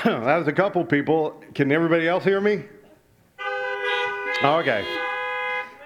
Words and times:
that 0.04 0.36
was 0.38 0.48
a 0.48 0.52
couple 0.52 0.82
people. 0.82 1.42
Can 1.54 1.70
everybody 1.70 2.08
else 2.08 2.24
hear 2.24 2.40
me? 2.40 2.64
Oh, 4.42 4.56
okay. 4.60 4.82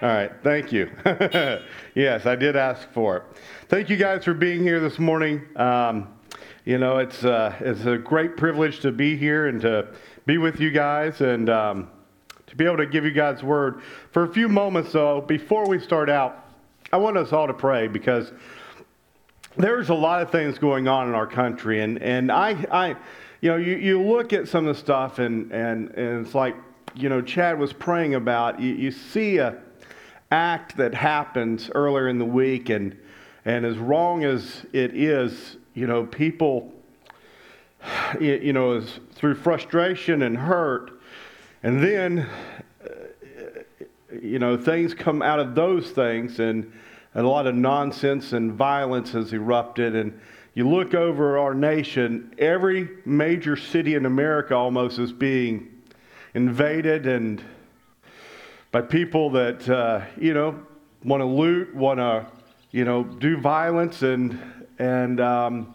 All 0.02 0.08
right. 0.08 0.30
Thank 0.44 0.70
you. 0.70 0.88
yes, 1.96 2.24
I 2.24 2.36
did 2.36 2.54
ask 2.54 2.88
for 2.92 3.16
it. 3.16 3.22
Thank 3.68 3.90
you 3.90 3.96
guys 3.96 4.24
for 4.24 4.32
being 4.32 4.62
here 4.62 4.78
this 4.78 5.00
morning. 5.00 5.42
Um, 5.56 6.14
you 6.64 6.78
know, 6.78 6.98
it's 6.98 7.24
uh, 7.24 7.56
it's 7.58 7.86
a 7.86 7.98
great 7.98 8.36
privilege 8.36 8.78
to 8.80 8.92
be 8.92 9.16
here 9.16 9.48
and 9.48 9.60
to 9.62 9.88
be 10.26 10.38
with 10.38 10.60
you 10.60 10.70
guys 10.70 11.20
and 11.20 11.50
um, 11.50 11.90
to 12.46 12.54
be 12.54 12.64
able 12.66 12.76
to 12.76 12.86
give 12.86 13.04
you 13.04 13.10
God's 13.10 13.42
word. 13.42 13.82
For 14.12 14.22
a 14.22 14.32
few 14.32 14.48
moments, 14.48 14.92
though, 14.92 15.22
before 15.22 15.66
we 15.66 15.80
start 15.80 16.08
out, 16.08 16.46
I 16.92 16.98
want 16.98 17.16
us 17.16 17.32
all 17.32 17.48
to 17.48 17.54
pray 17.54 17.88
because 17.88 18.30
there's 19.56 19.88
a 19.88 19.94
lot 19.94 20.22
of 20.22 20.30
things 20.30 20.56
going 20.56 20.86
on 20.86 21.08
in 21.08 21.14
our 21.16 21.26
country, 21.26 21.80
and 21.80 22.00
and 22.00 22.30
I 22.30 22.50
I 22.70 22.96
you 23.44 23.50
know, 23.50 23.56
you, 23.56 23.76
you 23.76 24.00
look 24.00 24.32
at 24.32 24.48
some 24.48 24.66
of 24.66 24.74
the 24.74 24.80
stuff 24.80 25.18
and, 25.18 25.52
and, 25.52 25.90
and 25.90 26.24
it's 26.24 26.34
like, 26.34 26.56
you 26.94 27.10
know, 27.10 27.20
Chad 27.20 27.58
was 27.58 27.74
praying 27.74 28.14
about, 28.14 28.58
you, 28.58 28.72
you 28.72 28.90
see 28.90 29.36
a 29.36 29.58
act 30.30 30.78
that 30.78 30.94
happens 30.94 31.70
earlier 31.74 32.08
in 32.08 32.18
the 32.18 32.24
week 32.24 32.70
and, 32.70 32.96
and 33.44 33.66
as 33.66 33.76
wrong 33.76 34.24
as 34.24 34.64
it 34.72 34.96
is, 34.96 35.58
you 35.74 35.86
know, 35.86 36.06
people, 36.06 36.72
you 38.18 38.54
know, 38.54 38.80
through 39.12 39.34
frustration 39.34 40.22
and 40.22 40.38
hurt, 40.38 40.98
and 41.62 41.84
then, 41.84 42.26
uh, 42.82 43.84
you 44.22 44.38
know, 44.38 44.56
things 44.56 44.94
come 44.94 45.20
out 45.20 45.38
of 45.38 45.54
those 45.54 45.90
things 45.90 46.40
and, 46.40 46.72
and 47.12 47.26
a 47.26 47.28
lot 47.28 47.46
of 47.46 47.54
nonsense 47.54 48.32
and 48.32 48.54
violence 48.54 49.10
has 49.10 49.34
erupted 49.34 49.94
and, 49.94 50.18
you 50.54 50.68
look 50.68 50.94
over 50.94 51.36
our 51.38 51.52
nation, 51.52 52.32
every 52.38 52.88
major 53.04 53.56
city 53.56 53.96
in 53.96 54.06
America 54.06 54.54
almost 54.54 55.00
is 55.00 55.12
being 55.12 55.82
invaded 56.34 57.06
and 57.06 57.42
by 58.70 58.80
people 58.80 59.30
that, 59.30 59.68
uh, 59.68 60.02
you 60.16 60.32
know, 60.32 60.64
want 61.02 61.20
to 61.20 61.24
loot, 61.24 61.74
want 61.74 61.98
to, 61.98 62.26
you 62.70 62.84
know, 62.84 63.02
do 63.02 63.36
violence. 63.36 64.02
And, 64.02 64.40
and 64.78 65.20
um, 65.20 65.74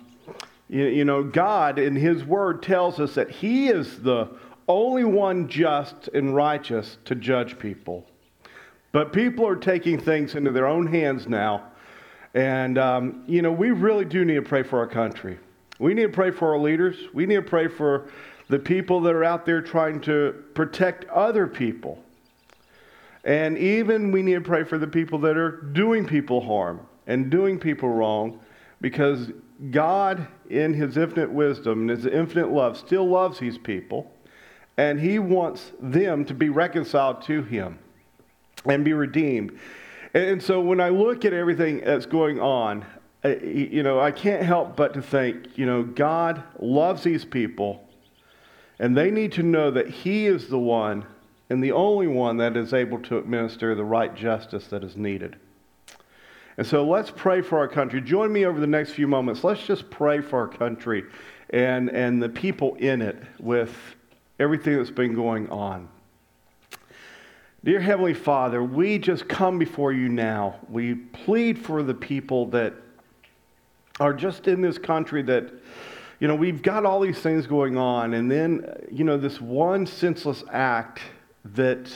you, 0.69 0.85
you 0.85 1.03
know, 1.03 1.23
God 1.23 1.77
in 1.77 1.95
His 1.95 2.23
Word 2.23 2.63
tells 2.63 3.02
us 3.02 3.16
that 3.16 3.30
He 3.30 3.67
is 3.67 4.00
the 4.00 4.30
only 4.69 5.03
one 5.03 5.50
just 5.50 6.07
and 6.13 6.33
righteous 6.33 6.97
to 7.03 7.16
judge 7.16 7.59
people. 7.59 8.07
But 8.94 9.11
people 9.11 9.45
are 9.45 9.57
taking 9.57 10.00
things 10.00 10.35
into 10.35 10.52
their 10.52 10.67
own 10.67 10.88
hands 10.88 11.27
now 11.27 11.69
and, 12.33 12.77
um, 12.77 13.23
you 13.27 13.41
know, 13.41 13.52
we 13.52 13.72
really 13.72 14.05
do 14.05 14.23
need 14.23 14.35
to 14.35 14.41
pray 14.41 14.63
for 14.63 14.80
our 14.80 14.88
country. 14.88 15.39
We 15.80 15.94
need 15.94 16.03
to 16.03 16.09
pray 16.09 16.31
for 16.31 16.53
our 16.53 16.59
leaders. 16.59 16.97
We 17.13 17.25
need 17.25 17.35
to 17.35 17.41
pray 17.41 17.67
for 17.67 18.09
the 18.49 18.59
people 18.59 18.99
that 19.02 19.13
are 19.13 19.23
out 19.23 19.45
there 19.45 19.61
trying 19.61 20.02
to 20.02 20.44
protect 20.53 21.05
other 21.05 21.47
people. 21.47 22.03
And 23.23 23.57
even 23.57 24.11
we 24.11 24.22
need 24.22 24.35
to 24.35 24.41
pray 24.41 24.63
for 24.63 24.77
the 24.77 24.88
people 24.88 25.19
that 25.19 25.38
are 25.38 25.52
doing 25.52 26.05
people 26.05 26.41
harm 26.41 26.81
and 27.07 27.30
doing 27.30 27.59
people 27.59 27.89
wrong 27.89 28.39
because 28.81 29.31
God, 29.72 30.27
in 30.50 30.73
His 30.73 30.97
infinite 30.97 31.31
wisdom 31.31 31.81
and 31.81 31.89
His 31.89 32.05
infinite 32.05 32.50
love, 32.50 32.77
still 32.77 33.07
loves 33.07 33.39
these 33.39 33.57
people. 33.57 34.11
And 34.77 35.00
He 35.00 35.19
wants 35.19 35.72
them 35.81 36.23
to 36.25 36.33
be 36.33 36.50
reconciled 36.50 37.22
to 37.23 37.44
Him 37.44 37.77
and 38.66 38.85
be 38.85 38.94
redeemed. 38.94 39.59
And 40.13 40.41
so 40.41 40.59
when 40.59 40.79
I 40.81 40.89
look 40.89 41.25
at 41.25 41.33
everything 41.33 41.81
that's 41.81 42.05
going 42.05 42.39
on, 42.39 42.85
you 43.23 43.83
know, 43.83 43.99
I 43.99 44.11
can't 44.11 44.43
help 44.43 44.75
but 44.75 44.93
to 44.93 45.01
think, 45.01 45.57
you 45.57 45.66
know, 45.66 45.83
God 45.83 46.41
loves 46.59 47.03
these 47.03 47.25
people, 47.25 47.88
and 48.79 48.95
they 48.95 49.11
need 49.11 49.33
to 49.33 49.43
know 49.43 49.71
that 49.71 49.89
He 49.89 50.25
is 50.25 50.47
the 50.47 50.59
one 50.59 51.05
and 51.49 51.63
the 51.63 51.71
only 51.71 52.07
one 52.07 52.38
that 52.38 52.55
is 52.55 52.73
able 52.73 52.99
to 52.99 53.17
administer 53.17 53.75
the 53.75 53.83
right 53.83 54.16
justice 54.16 54.67
that 54.67 54.83
is 54.83 54.95
needed. 54.95 55.35
And 56.57 56.67
so 56.67 56.85
let's 56.85 57.11
pray 57.11 57.41
for 57.41 57.57
our 57.57 57.67
country. 57.67 58.01
Join 58.01 58.31
me 58.31 58.45
over 58.45 58.59
the 58.59 58.67
next 58.67 58.91
few 58.91 59.07
moments. 59.07 59.44
Let's 59.44 59.66
just 59.66 59.89
pray 59.89 60.22
for 60.22 60.39
our 60.39 60.47
country 60.47 61.05
and, 61.51 61.89
and 61.89 62.22
the 62.22 62.29
people 62.29 62.75
in 62.75 63.01
it 63.01 63.17
with 63.39 63.73
everything 64.39 64.78
that's 64.78 64.91
been 64.91 65.16
going 65.16 65.50
on. 65.50 65.88
Dear 67.62 67.81
Heavenly 67.81 68.14
Father, 68.14 68.64
we 68.64 68.97
just 68.97 69.28
come 69.28 69.59
before 69.59 69.92
you 69.92 70.08
now. 70.08 70.56
We 70.70 70.96
plead 70.96 71.59
for 71.59 71.84
the 71.84 71.94
people 71.94 72.46
that 72.52 72.74
are 74.00 74.14
just 74.14 74.47
in 74.47 74.62
this 74.62 74.78
country 74.78 75.22
that, 75.24 75.52
you 76.22 76.30
know, 76.30 76.36
we've 76.36 76.62
got 76.62 76.86
all 76.86 77.02
these 77.02 77.20
things 77.20 77.47
going 77.47 77.75
on, 77.75 78.14
and 78.14 78.31
then, 78.31 78.88
you 78.90 79.03
know, 79.03 79.18
this 79.18 79.42
one 79.42 79.86
senseless 79.86 80.42
act 80.53 81.02
that 81.44 81.92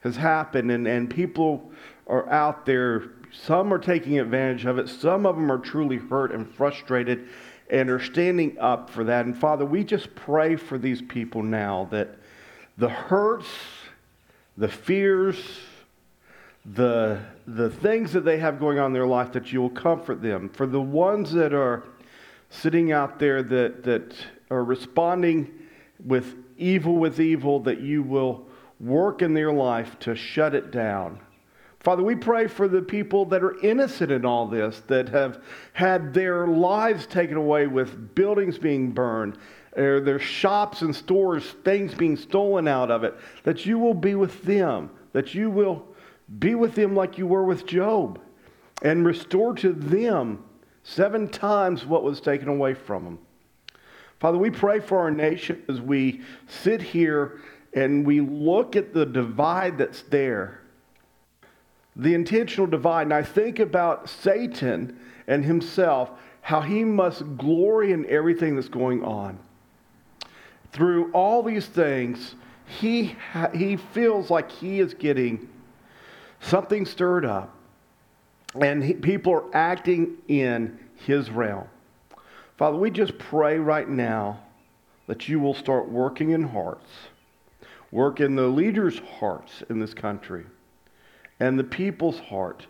has 0.00 0.14
happened, 0.14 0.70
and, 0.70 0.86
and 0.86 1.08
people 1.08 1.72
are 2.06 2.28
out 2.28 2.66
there. 2.66 3.12
Some 3.32 3.72
are 3.72 3.78
taking 3.78 4.18
advantage 4.18 4.66
of 4.66 4.76
it, 4.76 4.90
some 4.90 5.24
of 5.24 5.36
them 5.36 5.50
are 5.50 5.58
truly 5.58 5.96
hurt 5.96 6.32
and 6.32 6.46
frustrated 6.54 7.28
and 7.70 7.88
are 7.88 8.00
standing 8.00 8.58
up 8.58 8.90
for 8.90 9.04
that. 9.04 9.24
And 9.24 9.36
Father, 9.36 9.64
we 9.64 9.84
just 9.84 10.14
pray 10.14 10.56
for 10.56 10.76
these 10.76 11.00
people 11.00 11.42
now 11.42 11.88
that 11.92 12.18
the 12.76 12.90
hurts, 12.90 13.48
the 14.58 14.68
fears, 14.68 15.36
the, 16.74 17.20
the 17.46 17.70
things 17.70 18.12
that 18.12 18.24
they 18.24 18.38
have 18.38 18.58
going 18.58 18.78
on 18.78 18.86
in 18.86 18.92
their 18.92 19.06
life, 19.06 19.32
that 19.32 19.52
you 19.52 19.62
will 19.62 19.70
comfort 19.70 20.20
them. 20.20 20.50
For 20.50 20.66
the 20.66 20.80
ones 20.80 21.32
that 21.32 21.54
are 21.54 21.84
sitting 22.50 22.92
out 22.92 23.18
there 23.20 23.42
that, 23.42 23.84
that 23.84 24.14
are 24.50 24.64
responding 24.64 25.48
with 26.04 26.34
evil 26.58 26.96
with 26.96 27.20
evil, 27.20 27.60
that 27.60 27.80
you 27.80 28.02
will 28.02 28.46
work 28.80 29.22
in 29.22 29.32
their 29.32 29.52
life 29.52 29.96
to 30.00 30.14
shut 30.16 30.54
it 30.54 30.72
down. 30.72 31.20
Father, 31.80 32.02
we 32.02 32.16
pray 32.16 32.48
for 32.48 32.66
the 32.66 32.82
people 32.82 33.24
that 33.26 33.44
are 33.44 33.58
innocent 33.60 34.10
in 34.10 34.24
all 34.24 34.48
this, 34.48 34.82
that 34.88 35.08
have 35.08 35.42
had 35.72 36.12
their 36.12 36.48
lives 36.48 37.06
taken 37.06 37.36
away 37.36 37.68
with 37.68 38.14
buildings 38.16 38.58
being 38.58 38.90
burned, 38.90 39.38
or 39.76 40.00
their 40.00 40.18
shops 40.18 40.82
and 40.82 40.94
stores, 40.94 41.44
things 41.64 41.94
being 41.94 42.16
stolen 42.16 42.66
out 42.66 42.90
of 42.90 43.04
it, 43.04 43.14
that 43.44 43.66
you 43.66 43.78
will 43.78 43.94
be 43.94 44.14
with 44.14 44.42
them, 44.42 44.90
that 45.12 45.34
you 45.34 45.50
will 45.50 45.86
be 46.38 46.54
with 46.54 46.74
them 46.74 46.94
like 46.94 47.18
you 47.18 47.26
were 47.26 47.44
with 47.44 47.66
Job, 47.66 48.20
and 48.82 49.06
restore 49.06 49.54
to 49.54 49.72
them 49.72 50.44
seven 50.82 51.28
times 51.28 51.84
what 51.84 52.02
was 52.02 52.20
taken 52.20 52.48
away 52.48 52.74
from 52.74 53.04
them. 53.04 53.18
Father, 54.20 54.38
we 54.38 54.50
pray 54.50 54.80
for 54.80 54.98
our 54.98 55.10
nation 55.10 55.62
as 55.68 55.80
we 55.80 56.22
sit 56.48 56.82
here 56.82 57.40
and 57.74 58.04
we 58.04 58.20
look 58.20 58.74
at 58.74 58.92
the 58.92 59.06
divide 59.06 59.78
that's 59.78 60.02
there, 60.02 60.60
the 61.94 62.14
intentional 62.14 62.66
divide. 62.66 63.02
And 63.02 63.14
I 63.14 63.22
think 63.22 63.58
about 63.58 64.08
Satan 64.08 64.98
and 65.26 65.44
himself, 65.44 66.10
how 66.40 66.62
he 66.62 66.82
must 66.82 67.36
glory 67.36 67.92
in 67.92 68.06
everything 68.06 68.56
that's 68.56 68.68
going 68.68 69.04
on 69.04 69.38
through 70.72 71.10
all 71.12 71.42
these 71.42 71.66
things, 71.66 72.34
he, 72.66 73.16
he 73.54 73.76
feels 73.76 74.30
like 74.30 74.50
he 74.50 74.80
is 74.80 74.94
getting 74.94 75.48
something 76.40 76.84
stirred 76.84 77.24
up, 77.24 77.54
and 78.60 78.84
he, 78.84 78.94
people 78.94 79.32
are 79.32 79.44
acting 79.54 80.16
in 80.28 80.78
his 80.94 81.30
realm. 81.30 81.66
Father, 82.56 82.76
we 82.76 82.90
just 82.90 83.18
pray 83.18 83.58
right 83.58 83.88
now 83.88 84.40
that 85.06 85.28
you 85.28 85.40
will 85.40 85.54
start 85.54 85.88
working 85.88 86.30
in 86.30 86.42
hearts, 86.42 86.90
work 87.90 88.20
in 88.20 88.36
the 88.36 88.46
leaders' 88.46 89.00
hearts 89.18 89.62
in 89.70 89.78
this 89.78 89.94
country, 89.94 90.44
and 91.40 91.58
the 91.58 91.64
people's 91.64 92.18
heart 92.18 92.66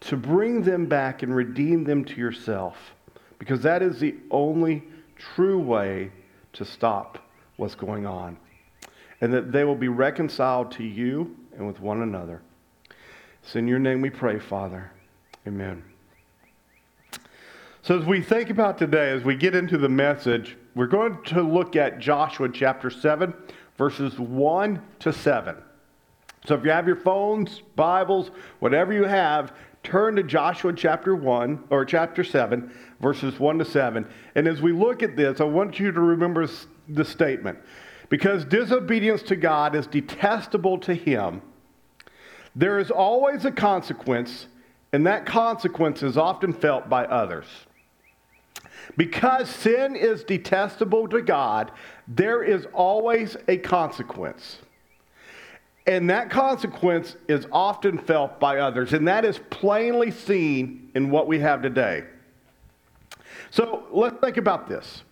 to 0.00 0.16
bring 0.16 0.62
them 0.62 0.86
back 0.86 1.22
and 1.22 1.34
redeem 1.34 1.84
them 1.84 2.04
to 2.04 2.16
yourself, 2.16 2.76
because 3.38 3.60
that 3.62 3.82
is 3.82 4.00
the 4.00 4.14
only 4.30 4.82
true 5.16 5.58
way 5.58 6.10
to 6.54 6.64
stop 6.64 7.18
what's 7.56 7.74
going 7.74 8.06
on, 8.06 8.36
and 9.20 9.32
that 9.32 9.52
they 9.52 9.64
will 9.64 9.76
be 9.76 9.88
reconciled 9.88 10.72
to 10.72 10.84
you 10.84 11.36
and 11.56 11.66
with 11.66 11.80
one 11.80 12.02
another. 12.02 12.42
It's 13.42 13.56
in 13.56 13.68
your 13.68 13.78
name 13.78 14.00
we 14.00 14.10
pray, 14.10 14.38
Father. 14.38 14.90
Amen. 15.46 15.84
So, 17.82 17.98
as 17.98 18.06
we 18.06 18.22
think 18.22 18.48
about 18.48 18.78
today, 18.78 19.10
as 19.10 19.24
we 19.24 19.36
get 19.36 19.54
into 19.54 19.76
the 19.76 19.90
message, 19.90 20.56
we're 20.74 20.86
going 20.86 21.22
to 21.24 21.42
look 21.42 21.76
at 21.76 21.98
Joshua 21.98 22.48
chapter 22.48 22.88
7, 22.88 23.34
verses 23.76 24.18
1 24.18 24.80
to 25.00 25.12
7. 25.12 25.56
So, 26.46 26.54
if 26.54 26.64
you 26.64 26.70
have 26.70 26.86
your 26.86 26.96
phones, 26.96 27.60
Bibles, 27.76 28.30
whatever 28.60 28.94
you 28.94 29.04
have, 29.04 29.52
turn 29.82 30.16
to 30.16 30.22
Joshua 30.22 30.72
chapter 30.72 31.14
1 31.14 31.64
or 31.68 31.84
chapter 31.84 32.24
7, 32.24 32.72
verses 33.04 33.38
1 33.38 33.58
to 33.58 33.64
7. 33.66 34.06
And 34.34 34.48
as 34.48 34.62
we 34.62 34.72
look 34.72 35.02
at 35.02 35.14
this, 35.14 35.38
I 35.38 35.44
want 35.44 35.78
you 35.78 35.92
to 35.92 36.00
remember 36.00 36.48
the 36.88 37.04
statement. 37.04 37.58
Because 38.08 38.46
disobedience 38.46 39.22
to 39.24 39.36
God 39.36 39.76
is 39.76 39.86
detestable 39.86 40.78
to 40.78 40.94
Him, 40.94 41.42
there 42.56 42.78
is 42.78 42.90
always 42.90 43.44
a 43.44 43.52
consequence, 43.52 44.46
and 44.92 45.06
that 45.06 45.26
consequence 45.26 46.02
is 46.02 46.16
often 46.16 46.54
felt 46.54 46.88
by 46.88 47.04
others. 47.04 47.46
Because 48.96 49.50
sin 49.50 49.96
is 49.96 50.24
detestable 50.24 51.06
to 51.08 51.20
God, 51.20 51.72
there 52.08 52.42
is 52.42 52.66
always 52.72 53.36
a 53.48 53.58
consequence. 53.58 54.60
And 55.86 56.08
that 56.08 56.30
consequence 56.30 57.16
is 57.28 57.46
often 57.52 57.98
felt 57.98 58.40
by 58.40 58.60
others, 58.60 58.94
and 58.94 59.06
that 59.08 59.26
is 59.26 59.38
plainly 59.50 60.10
seen 60.10 60.90
in 60.94 61.10
what 61.10 61.26
we 61.26 61.40
have 61.40 61.60
today. 61.60 62.04
So 63.54 63.84
let's 63.92 64.16
think 64.16 64.36
about 64.36 64.68
this. 64.68 65.04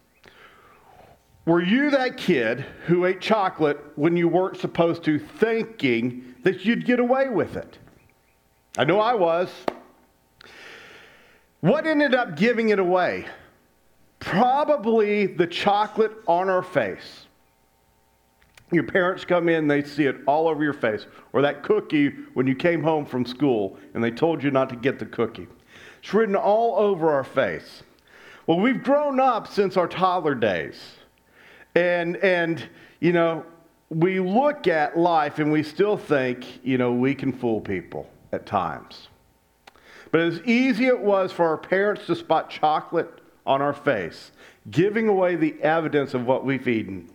Were 1.46 1.62
you 1.62 1.90
that 1.92 2.16
kid 2.16 2.66
who 2.86 3.04
ate 3.04 3.20
chocolate 3.20 3.78
when 3.94 4.16
you 4.16 4.26
weren't 4.26 4.56
supposed 4.56 5.04
to, 5.04 5.20
thinking 5.20 6.34
that 6.42 6.64
you'd 6.64 6.84
get 6.84 6.98
away 6.98 7.28
with 7.28 7.56
it? 7.56 7.78
I 8.76 8.82
know 8.82 8.98
I 8.98 9.14
was. 9.14 9.48
What 11.60 11.86
ended 11.86 12.16
up 12.16 12.36
giving 12.36 12.70
it 12.70 12.80
away? 12.80 13.26
Probably 14.18 15.26
the 15.26 15.46
chocolate 15.46 16.10
on 16.26 16.48
our 16.48 16.64
face. 16.64 17.26
Your 18.72 18.84
parents 18.84 19.24
come 19.24 19.48
in, 19.48 19.68
they 19.68 19.84
see 19.84 20.06
it 20.06 20.16
all 20.26 20.48
over 20.48 20.64
your 20.64 20.72
face. 20.72 21.06
Or 21.32 21.42
that 21.42 21.62
cookie 21.62 22.08
when 22.34 22.48
you 22.48 22.56
came 22.56 22.82
home 22.82 23.06
from 23.06 23.24
school 23.24 23.78
and 23.94 24.02
they 24.02 24.10
told 24.10 24.42
you 24.42 24.50
not 24.50 24.68
to 24.70 24.76
get 24.76 24.98
the 24.98 25.06
cookie. 25.06 25.46
It's 26.02 26.12
written 26.12 26.34
all 26.34 26.76
over 26.76 27.12
our 27.12 27.22
face. 27.22 27.84
Well, 28.46 28.58
we've 28.58 28.82
grown 28.82 29.20
up 29.20 29.46
since 29.46 29.76
our 29.76 29.86
toddler 29.86 30.34
days. 30.34 30.80
And, 31.74 32.16
and 32.16 32.68
you 33.00 33.12
know, 33.12 33.44
we 33.88 34.20
look 34.20 34.66
at 34.66 34.96
life 34.96 35.38
and 35.38 35.52
we 35.52 35.62
still 35.62 35.96
think, 35.96 36.64
you 36.64 36.78
know, 36.78 36.92
we 36.92 37.14
can 37.14 37.32
fool 37.32 37.60
people 37.60 38.08
at 38.32 38.46
times. 38.46 39.08
But 40.10 40.20
as 40.20 40.40
easy 40.42 40.86
it 40.86 41.00
was 41.00 41.32
for 41.32 41.46
our 41.46 41.56
parents 41.56 42.06
to 42.06 42.16
spot 42.16 42.50
chocolate 42.50 43.20
on 43.46 43.60
our 43.62 43.72
face, 43.72 44.30
giving 44.70 45.08
away 45.08 45.36
the 45.36 45.60
evidence 45.62 46.14
of 46.14 46.26
what 46.26 46.44
we've 46.44 46.68
eaten, 46.68 47.10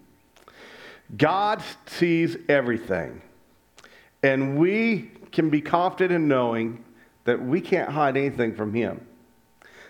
God 1.16 1.62
sees 1.86 2.38
everything. 2.50 3.22
And 4.24 4.58
we 4.58 5.12
can 5.32 5.50
be 5.50 5.62
confident 5.62 6.12
in 6.12 6.28
knowing 6.28 6.84
that 7.24 7.42
we 7.42 7.62
can't 7.62 7.90
hide 7.90 8.18
anything 8.18 8.56
from 8.56 8.74
Him. 8.74 9.07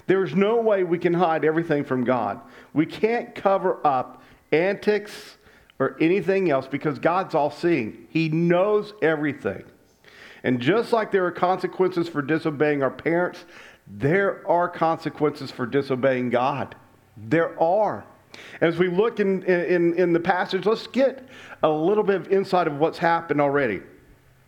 There's 0.07 0.33
no 0.35 0.61
way 0.61 0.83
we 0.83 0.97
can 0.97 1.13
hide 1.13 1.45
everything 1.45 1.83
from 1.83 2.03
God. 2.03 2.41
We 2.73 2.85
can't 2.85 3.35
cover 3.35 3.85
up 3.85 4.23
antics 4.51 5.37
or 5.79 5.95
anything 5.99 6.49
else 6.49 6.67
because 6.67 6.97
God's 6.97 7.35
all 7.35 7.51
seeing. 7.51 8.07
He 8.09 8.29
knows 8.29 8.93
everything. 9.01 9.63
And 10.43 10.59
just 10.59 10.93
like 10.93 11.11
there 11.11 11.25
are 11.25 11.31
consequences 11.31 12.07
for 12.07 12.21
disobeying 12.21 12.81
our 12.81 12.91
parents, 12.91 13.43
there 13.85 14.47
are 14.47 14.69
consequences 14.69 15.51
for 15.51 15.65
disobeying 15.65 16.29
God. 16.29 16.75
There 17.17 17.61
are. 17.61 18.05
As 18.61 18.77
we 18.77 18.87
look 18.87 19.19
in, 19.19 19.43
in, 19.43 19.93
in 19.95 20.13
the 20.13 20.19
passage, 20.19 20.65
let's 20.65 20.87
get 20.87 21.27
a 21.63 21.69
little 21.69 22.03
bit 22.03 22.15
of 22.15 22.27
insight 22.29 22.67
of 22.67 22.77
what's 22.77 22.97
happened 22.97 23.41
already. 23.41 23.81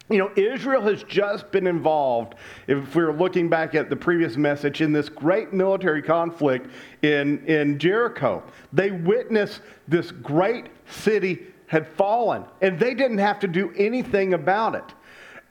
You 0.10 0.18
know, 0.18 0.32
Israel 0.36 0.82
has 0.82 1.04
just 1.04 1.52
been 1.52 1.68
involved, 1.68 2.34
if 2.66 2.96
we 2.96 3.04
are 3.04 3.14
looking 3.14 3.48
back 3.48 3.76
at 3.76 3.92
the 3.92 3.96
previous 3.96 4.38
message, 4.38 4.82
in 4.82 4.92
this 4.92 5.08
great 5.08 5.54
military 5.54 6.02
conflict 6.02 6.72
in, 7.04 7.46
in 7.46 7.78
Jericho. 7.78 8.44
They 8.74 8.90
witnessed 8.90 9.62
this 9.88 10.12
great 10.12 10.68
city 10.90 11.46
had 11.68 11.88
fallen, 11.88 12.46
and 12.62 12.80
they 12.80 12.96
didn't 12.96 13.20
have 13.20 13.40
to 13.42 13.48
do 13.48 13.72
anything 13.78 14.34
about 14.34 14.74
it. 14.74 14.94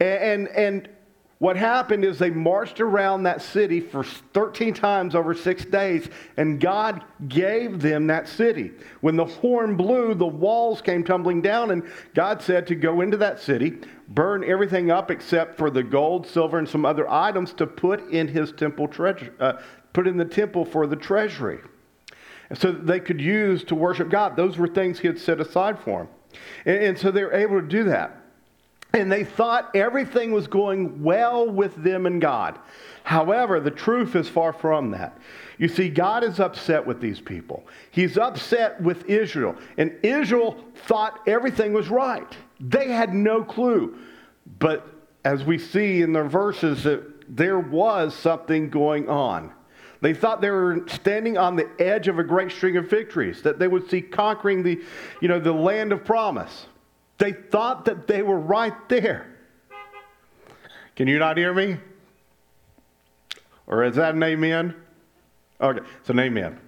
And, 0.01 0.49
and 0.49 0.89
what 1.37 1.55
happened 1.55 2.03
is 2.03 2.19
they 2.19 2.29
marched 2.29 2.81
around 2.81 3.23
that 3.23 3.41
city 3.41 3.79
for 3.79 4.03
13 4.03 4.73
times 4.73 5.15
over 5.15 5.33
six 5.33 5.63
days, 5.63 6.09
and 6.35 6.59
God 6.59 7.05
gave 7.29 7.81
them 7.81 8.07
that 8.07 8.27
city. 8.27 8.71
When 8.99 9.15
the 9.15 9.25
horn 9.25 9.77
blew, 9.77 10.13
the 10.13 10.27
walls 10.27 10.81
came 10.81 11.05
tumbling 11.05 11.41
down, 11.41 11.71
and 11.71 11.89
God 12.13 12.41
said 12.41 12.67
to 12.67 12.75
go 12.75 12.99
into 12.99 13.15
that 13.17 13.39
city, 13.39 13.77
burn 14.09 14.43
everything 14.43 14.89
up 14.91 15.11
except 15.11 15.57
for 15.57 15.69
the 15.69 15.83
gold, 15.83 16.25
silver, 16.25 16.57
and 16.57 16.67
some 16.67 16.85
other 16.85 17.09
items 17.09 17.53
to 17.53 17.67
put 17.67 18.09
in 18.09 18.27
his 18.27 18.51
temple 18.51 18.87
treasure, 18.87 19.33
uh, 19.39 19.53
put 19.93 20.07
in 20.07 20.17
the 20.17 20.25
temple 20.25 20.65
for 20.65 20.87
the 20.87 20.95
treasury. 20.95 21.59
So 22.55 22.71
that 22.71 22.87
they 22.87 22.99
could 22.99 23.21
use 23.21 23.63
to 23.65 23.75
worship 23.75 24.09
God. 24.09 24.35
Those 24.35 24.57
were 24.57 24.67
things 24.67 24.99
he 24.99 25.07
had 25.07 25.19
set 25.19 25.39
aside 25.39 25.77
for 25.79 25.99
them. 25.99 26.07
And, 26.65 26.83
and 26.83 26.97
so 26.97 27.11
they 27.11 27.23
were 27.23 27.33
able 27.33 27.61
to 27.61 27.67
do 27.67 27.83
that. 27.85 28.15
And 28.93 29.11
they 29.11 29.23
thought 29.23 29.69
everything 29.75 30.31
was 30.31 30.47
going 30.47 31.03
well 31.03 31.47
with 31.47 31.75
them 31.75 32.07
and 32.07 32.19
God. 32.19 32.57
However, 33.03 33.59
the 33.59 33.69
truth 33.69 34.15
is 34.15 34.27
far 34.27 34.51
from 34.51 34.89
that. 34.91 35.15
You 35.59 35.67
see, 35.67 35.89
God 35.89 36.23
is 36.23 36.39
upset 36.39 36.87
with 36.87 36.99
these 36.99 37.19
people. 37.19 37.67
He's 37.91 38.17
upset 38.17 38.81
with 38.81 39.07
Israel. 39.07 39.55
And 39.77 39.95
Israel 40.01 40.63
thought 40.73 41.19
everything 41.27 41.71
was 41.71 41.89
right. 41.89 42.35
They 42.59 42.89
had 42.89 43.13
no 43.13 43.43
clue. 43.43 43.97
But 44.59 44.87
as 45.23 45.43
we 45.43 45.57
see 45.57 46.01
in 46.01 46.13
their 46.13 46.27
verses, 46.27 46.83
that 46.83 47.03
there 47.35 47.59
was 47.59 48.15
something 48.15 48.69
going 48.69 49.09
on. 49.09 49.51
They 50.01 50.13
thought 50.13 50.41
they 50.41 50.49
were 50.49 50.85
standing 50.87 51.37
on 51.37 51.55
the 51.55 51.69
edge 51.79 52.07
of 52.07 52.19
a 52.19 52.23
great 52.23 52.51
string 52.51 52.77
of 52.77 52.89
victories, 52.89 53.41
that 53.41 53.59
they 53.59 53.67
would 53.67 53.89
see 53.89 54.01
conquering 54.01 54.63
the, 54.63 54.81
you 55.21 55.27
know, 55.27 55.39
the 55.39 55.51
land 55.51 55.91
of 55.91 56.05
promise. 56.05 56.67
They 57.17 57.33
thought 57.33 57.85
that 57.85 58.07
they 58.07 58.21
were 58.21 58.39
right 58.39 58.87
there. 58.87 59.27
Can 60.95 61.07
you 61.07 61.19
not 61.19 61.37
hear 61.37 61.53
me? 61.53 61.77
Or 63.67 63.83
is 63.83 63.95
that 63.97 64.15
an 64.15 64.23
amen? 64.23 64.73
Okay, 65.61 65.81
it's 65.99 66.09
an 66.09 66.19
amen. 66.19 66.59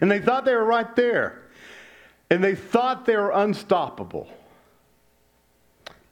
And 0.00 0.10
they 0.10 0.20
thought 0.20 0.44
they 0.44 0.54
were 0.54 0.64
right 0.64 0.94
there. 0.96 1.42
And 2.28 2.42
they 2.42 2.54
thought 2.54 3.06
they 3.06 3.16
were 3.16 3.30
unstoppable. 3.30 4.28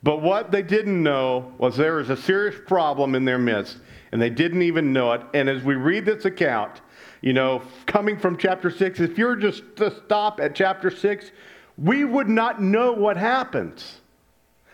But 0.02 0.22
what 0.22 0.50
they 0.50 0.62
didn't 0.62 1.02
know 1.02 1.52
was 1.58 1.76
there 1.76 1.96
was 1.96 2.10
a 2.10 2.16
serious 2.16 2.56
problem 2.66 3.14
in 3.14 3.24
their 3.24 3.38
midst, 3.38 3.78
and 4.12 4.20
they 4.20 4.30
didn't 4.30 4.62
even 4.62 4.92
know 4.92 5.12
it. 5.12 5.22
And 5.34 5.48
as 5.48 5.62
we 5.62 5.74
read 5.74 6.06
this 6.06 6.24
account, 6.24 6.80
you 7.20 7.32
know, 7.32 7.62
coming 7.86 8.18
from 8.18 8.38
chapter 8.38 8.70
6, 8.70 9.00
if 9.00 9.18
you're 9.18 9.36
just 9.36 9.62
to 9.76 9.94
stop 10.06 10.40
at 10.40 10.54
chapter 10.54 10.90
6, 10.90 11.32
we 11.76 12.04
would 12.04 12.28
not 12.28 12.62
know 12.62 12.92
what 12.92 13.16
happens 13.16 14.00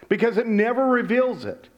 because 0.09 0.37
it 0.37 0.47
never 0.47 0.87
reveals 0.87 1.45
it. 1.45 1.69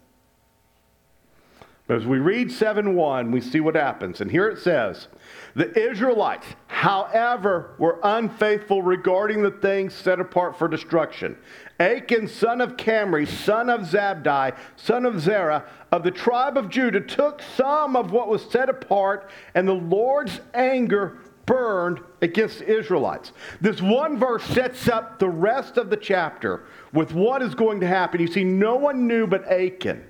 But 1.87 1.97
as 1.97 2.06
we 2.06 2.19
read 2.19 2.53
7 2.53 2.95
1, 2.95 3.31
we 3.31 3.41
see 3.41 3.61
what 3.61 3.75
happens. 3.75 4.21
And 4.21 4.31
here 4.31 4.49
it 4.49 4.59
says 4.59 5.09
The 5.55 5.91
Israelites, 5.91 6.47
however, 6.78 7.75
were 7.76 7.98
unfaithful 8.04 8.82
regarding 8.82 9.42
the 9.42 9.50
things 9.50 9.92
set 9.92 10.20
apart 10.20 10.56
for 10.56 10.69
destruction. 10.69 11.37
Achan, 11.80 12.28
son 12.28 12.61
of 12.61 12.76
Carmi, 12.76 13.26
son 13.26 13.68
of 13.68 13.80
Zabdi, 13.80 14.56
son 14.76 15.04
of 15.04 15.20
Zerah, 15.20 15.64
of 15.90 16.04
the 16.04 16.12
tribe 16.12 16.56
of 16.56 16.68
Judah, 16.68 17.00
took 17.00 17.42
some 17.56 17.97
of 17.97 18.12
what 18.12 18.28
was 18.28 18.49
set 18.49 18.68
apart, 18.68 19.28
and 19.56 19.66
the 19.66 19.73
Lord's 19.73 20.40
anger 20.54 21.18
burned 21.47 21.99
against 22.23 22.61
the 22.61 22.78
Israelites. 22.78 23.32
This 23.61 23.82
one 23.82 24.16
verse 24.16 24.44
sets 24.44 24.88
up 24.88 25.18
the 25.18 25.28
rest 25.28 25.78
of 25.78 25.90
the 25.90 25.97
chapter 25.97 26.62
with 26.92 27.12
what 27.12 27.42
is 27.42 27.56
going 27.56 27.80
to 27.80 27.88
happen. 27.88 28.20
You 28.20 28.28
see, 28.28 28.44
no 28.44 28.76
one 28.76 29.08
knew 29.08 29.26
but 29.26 29.50
Achan 29.50 30.04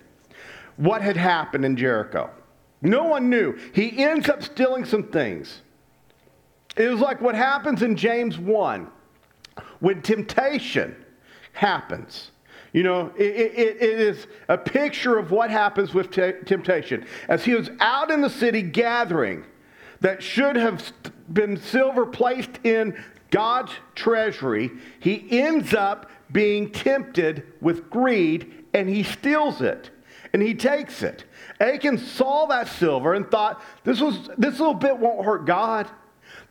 what 0.77 1.01
had 1.01 1.17
happened 1.17 1.65
in 1.65 1.79
Jericho. 1.79 2.29
No 2.83 3.05
one 3.05 3.31
knew. 3.31 3.59
He 3.73 4.05
ends 4.05 4.29
up 4.29 4.43
stealing 4.43 4.85
some 4.85 5.05
things. 5.05 5.63
It 6.79 6.89
was 6.89 7.01
like 7.01 7.21
what 7.21 7.35
happens 7.35 7.83
in 7.83 7.97
James 7.97 8.39
1 8.39 8.89
when 9.81 10.01
temptation 10.01 10.97
happens. 11.53 12.31
You 12.73 12.85
know, 12.85 13.13
it, 13.17 13.35
it, 13.35 13.83
it 13.83 14.01
is 14.01 14.27
a 14.49 14.57
picture 14.57 15.19
of 15.19 15.33
what 15.33 15.51
happens 15.51 15.93
with 15.93 16.11
t- 16.11 16.33
temptation. 16.47 17.05
As 17.29 17.45
he 17.45 17.55
was 17.55 17.71
out 17.81 18.11
in 18.11 18.21
the 18.21 18.31
city 18.31 18.63
gathering, 18.63 19.45
that 20.01 20.23
should 20.23 20.55
have 20.55 20.93
been 21.33 21.57
silver 21.57 22.07
placed 22.07 22.61
in 22.63 22.97
God's 23.31 23.73
treasury, 23.97 24.71
he 25.01 25.27
ends 25.31 25.75
up 25.75 26.11
being 26.31 26.71
tempted 26.71 27.45
with 27.61 27.91
greed 27.91 28.65
and 28.73 28.89
he 28.89 29.03
steals 29.03 29.61
it 29.61 29.91
and 30.33 30.41
he 30.41 30.55
takes 30.55 31.03
it. 31.03 31.25
Achan 31.59 31.99
saw 31.99 32.47
that 32.47 32.69
silver 32.69 33.15
and 33.15 33.29
thought, 33.31 33.63
this, 33.83 34.01
was, 34.01 34.31
this 34.39 34.59
little 34.59 34.75
bit 34.75 34.97
won't 34.97 35.25
hurt 35.25 35.47
God. 35.47 35.91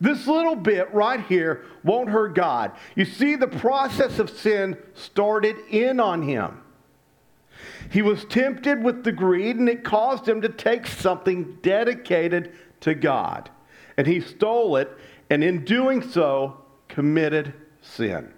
This 0.00 0.26
little 0.26 0.56
bit 0.56 0.92
right 0.92 1.20
here 1.26 1.64
won't 1.82 2.08
hurt 2.08 2.34
God. 2.34 2.72
You 2.94 3.04
see, 3.04 3.34
the 3.34 3.48
process 3.48 4.18
of 4.18 4.30
sin 4.30 4.76
started 4.94 5.56
in 5.70 6.00
on 6.00 6.22
him. 6.22 6.62
He 7.90 8.02
was 8.02 8.24
tempted 8.26 8.82
with 8.82 9.04
the 9.04 9.12
greed, 9.12 9.56
and 9.56 9.68
it 9.68 9.82
caused 9.82 10.28
him 10.28 10.42
to 10.42 10.48
take 10.48 10.86
something 10.86 11.58
dedicated 11.62 12.52
to 12.80 12.94
God. 12.94 13.50
And 13.96 14.06
he 14.06 14.20
stole 14.20 14.76
it, 14.76 14.90
and 15.30 15.42
in 15.42 15.64
doing 15.64 16.02
so, 16.02 16.58
committed 16.88 17.54
sin. 17.82 18.32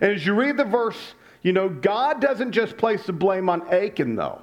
And 0.00 0.12
as 0.12 0.24
you 0.24 0.34
read 0.34 0.56
the 0.56 0.64
verse, 0.64 1.14
you 1.42 1.52
know, 1.52 1.68
God 1.68 2.20
doesn't 2.20 2.52
just 2.52 2.76
place 2.76 3.04
the 3.04 3.12
blame 3.12 3.48
on 3.48 3.68
Achan, 3.68 4.16
though. 4.16 4.42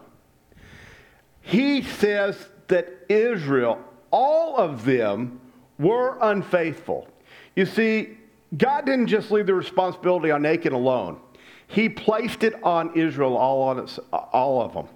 He 1.42 1.82
says 1.82 2.50
that 2.68 2.90
Israel, 3.08 3.80
all 4.12 4.58
of 4.58 4.84
them, 4.84 5.40
were 5.80 6.18
unfaithful. 6.22 7.08
You 7.56 7.66
see, 7.66 8.18
God 8.56 8.86
didn't 8.86 9.08
just 9.08 9.32
leave 9.32 9.46
the 9.46 9.54
responsibility 9.54 10.32
on 10.32 10.46
Achan 10.46 10.74
alone. 10.74 11.20
He 11.68 11.90
placed 11.90 12.44
it 12.44 12.62
on 12.64 12.96
Israel, 12.96 13.36
all, 13.36 13.62
on 13.64 13.80
its, 13.80 14.00
all 14.12 14.62
of 14.62 14.74
them. 14.74 14.88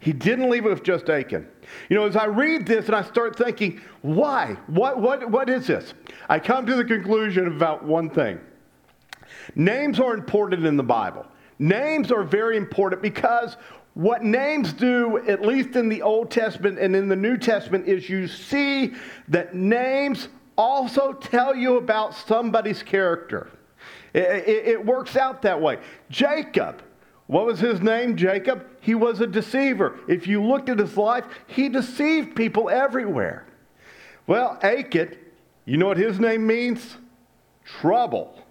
He 0.00 0.12
didn't 0.12 0.50
leave 0.50 0.66
it 0.66 0.68
with 0.68 0.82
just 0.82 1.08
Achan. 1.08 1.48
You 1.88 1.96
know, 1.96 2.04
as 2.04 2.14
I 2.14 2.26
read 2.26 2.66
this 2.66 2.86
and 2.86 2.94
I 2.94 3.02
start 3.02 3.36
thinking, 3.36 3.80
why? 4.02 4.58
What, 4.66 5.00
what, 5.00 5.30
what 5.30 5.48
is 5.48 5.66
this? 5.66 5.94
I 6.28 6.38
come 6.38 6.66
to 6.66 6.74
the 6.74 6.84
conclusion 6.84 7.46
about 7.46 7.84
one 7.84 8.10
thing. 8.10 8.38
Names 9.54 9.98
are 9.98 10.12
important 10.12 10.66
in 10.66 10.76
the 10.76 10.82
Bible. 10.82 11.24
Names 11.58 12.12
are 12.12 12.22
very 12.22 12.56
important 12.56 13.00
because 13.00 13.56
what 13.94 14.24
names 14.24 14.72
do, 14.72 15.18
at 15.28 15.42
least 15.42 15.76
in 15.76 15.88
the 15.88 16.02
Old 16.02 16.30
Testament 16.30 16.78
and 16.78 16.96
in 16.96 17.08
the 17.08 17.16
New 17.16 17.36
Testament, 17.36 17.86
is 17.86 18.08
you 18.08 18.26
see 18.26 18.94
that 19.28 19.54
names 19.54 20.28
also 20.58 21.12
tell 21.12 21.54
you 21.54 21.76
about 21.76 22.14
somebody's 22.14 22.82
character. 22.82 23.48
It, 24.12 24.48
it, 24.48 24.68
it, 24.68 24.86
works 24.86 25.16
out 25.16 25.42
that 25.42 25.60
way. 25.60 25.78
Jacob, 26.10 26.82
what 27.26 27.46
was 27.46 27.58
his 27.58 27.80
name? 27.80 28.16
Jacob. 28.16 28.66
He 28.80 28.94
was 28.94 29.20
a 29.20 29.26
deceiver. 29.26 29.98
If 30.08 30.26
you 30.26 30.42
looked 30.42 30.68
at 30.68 30.78
his 30.78 30.96
life, 30.96 31.24
he 31.46 31.68
deceived 31.68 32.36
people 32.36 32.68
everywhere. 32.68 33.46
Well, 34.26 34.58
Achan, 34.62 35.16
you 35.64 35.76
know 35.76 35.86
what 35.86 35.96
his 35.96 36.20
name 36.20 36.46
means? 36.46 36.96
Trouble. 37.64 38.43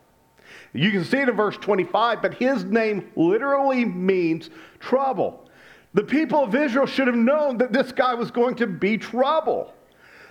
You 0.74 0.92
can 0.92 1.06
see 1.06 1.18
it 1.18 1.30
in 1.30 1.36
verse 1.36 1.56
25, 1.58 2.22
but 2.22 2.34
his 2.34 2.64
name 2.66 3.12
literally 3.16 3.86
means 3.86 4.50
trouble. 4.80 5.48
The 5.94 6.04
people 6.04 6.44
of 6.44 6.56
Israel 6.56 6.88
should 6.88 7.08
have 7.08 7.16
known 7.16 7.58
that 7.60 7.72
this 7.72 7.92
guy 7.92 8.16
was 8.16 8.32
going 8.32 8.56
to 8.56 8.68
be 8.68 8.98
trouble. 8.98 9.74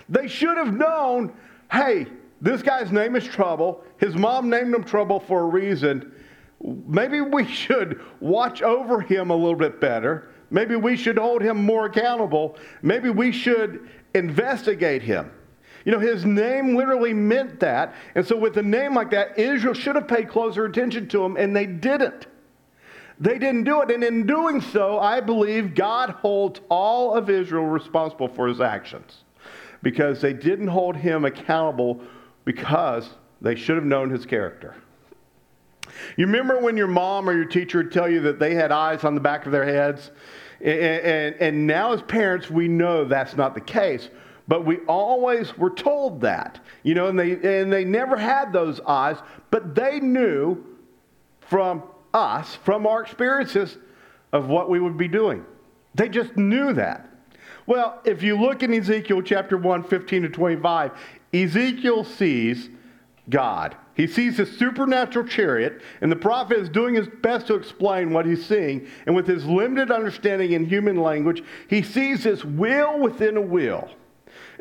They 0.09 0.27
should 0.27 0.57
have 0.57 0.73
known 0.73 1.33
hey, 1.71 2.05
this 2.39 2.61
guy's 2.61 2.91
name 2.91 3.15
is 3.15 3.23
Trouble. 3.25 3.83
His 3.97 4.15
mom 4.15 4.49
named 4.49 4.75
him 4.75 4.83
Trouble 4.83 5.19
for 5.19 5.41
a 5.41 5.45
reason. 5.45 6.11
Maybe 6.61 7.19
we 7.19 7.45
should 7.47 7.99
watch 8.19 8.61
over 8.61 9.01
him 9.01 9.31
a 9.31 9.35
little 9.35 9.55
bit 9.55 9.81
better. 9.81 10.29
Maybe 10.51 10.75
we 10.75 10.95
should 10.95 11.17
hold 11.17 11.41
him 11.41 11.57
more 11.57 11.87
accountable. 11.87 12.57
Maybe 12.83 13.09
we 13.09 13.31
should 13.31 13.89
investigate 14.13 15.01
him. 15.01 15.31
You 15.85 15.91
know, 15.91 15.99
his 15.99 16.25
name 16.25 16.75
literally 16.75 17.13
meant 17.13 17.59
that. 17.59 17.93
And 18.15 18.25
so, 18.25 18.37
with 18.37 18.57
a 18.57 18.63
name 18.63 18.95
like 18.95 19.11
that, 19.11 19.37
Israel 19.37 19.73
should 19.73 19.95
have 19.95 20.07
paid 20.07 20.29
closer 20.29 20.65
attention 20.65 21.07
to 21.09 21.23
him, 21.23 21.35
and 21.35 21.55
they 21.55 21.65
didn't. 21.65 22.27
They 23.19 23.37
didn't 23.37 23.65
do 23.65 23.81
it. 23.81 23.91
And 23.91 24.03
in 24.03 24.25
doing 24.25 24.61
so, 24.61 24.99
I 24.99 25.19
believe 25.21 25.75
God 25.75 26.09
holds 26.11 26.61
all 26.69 27.15
of 27.15 27.29
Israel 27.29 27.65
responsible 27.65 28.27
for 28.27 28.47
his 28.47 28.59
actions 28.59 29.23
because 29.81 30.21
they 30.21 30.33
didn't 30.33 30.67
hold 30.67 30.95
him 30.95 31.25
accountable 31.25 32.01
because 32.45 33.09
they 33.41 33.55
should 33.55 33.75
have 33.75 33.85
known 33.85 34.09
his 34.09 34.25
character. 34.25 34.75
You 36.17 36.25
remember 36.25 36.59
when 36.59 36.77
your 36.77 36.87
mom 36.87 37.29
or 37.29 37.33
your 37.33 37.45
teacher 37.45 37.79
would 37.79 37.91
tell 37.91 38.09
you 38.09 38.21
that 38.21 38.39
they 38.39 38.55
had 38.55 38.71
eyes 38.71 39.03
on 39.03 39.15
the 39.15 39.21
back 39.21 39.45
of 39.45 39.51
their 39.51 39.65
heads? 39.65 40.11
And, 40.61 40.79
and, 40.79 41.35
and 41.35 41.67
now, 41.67 41.91
as 41.91 42.01
parents, 42.01 42.49
we 42.49 42.67
know 42.67 43.03
that's 43.03 43.35
not 43.35 43.53
the 43.53 43.61
case 43.61 44.09
but 44.47 44.65
we 44.65 44.77
always 44.87 45.57
were 45.57 45.69
told 45.69 46.21
that 46.21 46.59
you 46.83 46.93
know 46.93 47.07
and 47.07 47.19
they 47.19 47.33
and 47.61 47.71
they 47.71 47.85
never 47.85 48.17
had 48.17 48.51
those 48.51 48.79
eyes 48.81 49.17
but 49.51 49.75
they 49.75 49.99
knew 49.99 50.63
from 51.39 51.83
us 52.13 52.55
from 52.55 52.85
our 52.85 53.01
experiences 53.01 53.77
of 54.31 54.47
what 54.47 54.69
we 54.69 54.79
would 54.79 54.97
be 54.97 55.07
doing 55.07 55.45
they 55.95 56.09
just 56.09 56.35
knew 56.37 56.73
that 56.73 57.09
well, 57.65 58.01
if 58.03 58.21
you 58.21 58.39
look 58.39 58.61
in 58.61 58.73
Ezekiel 58.73 59.21
chapter 59.21 59.57
1, 59.57 59.83
15 59.83 60.23
to 60.23 60.29
25, 60.29 60.91
Ezekiel 61.33 62.03
sees 62.03 62.69
God. 63.29 63.75
He 63.95 64.07
sees 64.07 64.39
a 64.39 64.45
supernatural 64.45 65.27
chariot, 65.27 65.81
and 66.01 66.11
the 66.11 66.15
prophet 66.15 66.57
is 66.57 66.67
doing 66.67 66.95
his 66.95 67.07
best 67.07 67.47
to 67.47 67.55
explain 67.55 68.11
what 68.11 68.25
he's 68.25 68.45
seeing. 68.45 68.87
And 69.05 69.15
with 69.15 69.27
his 69.27 69.45
limited 69.45 69.91
understanding 69.91 70.53
in 70.53 70.65
human 70.65 70.97
language, 70.97 71.43
he 71.69 71.83
sees 71.83 72.23
this 72.23 72.43
wheel 72.43 72.99
within 72.99 73.37
a 73.37 73.41
wheel. 73.41 73.89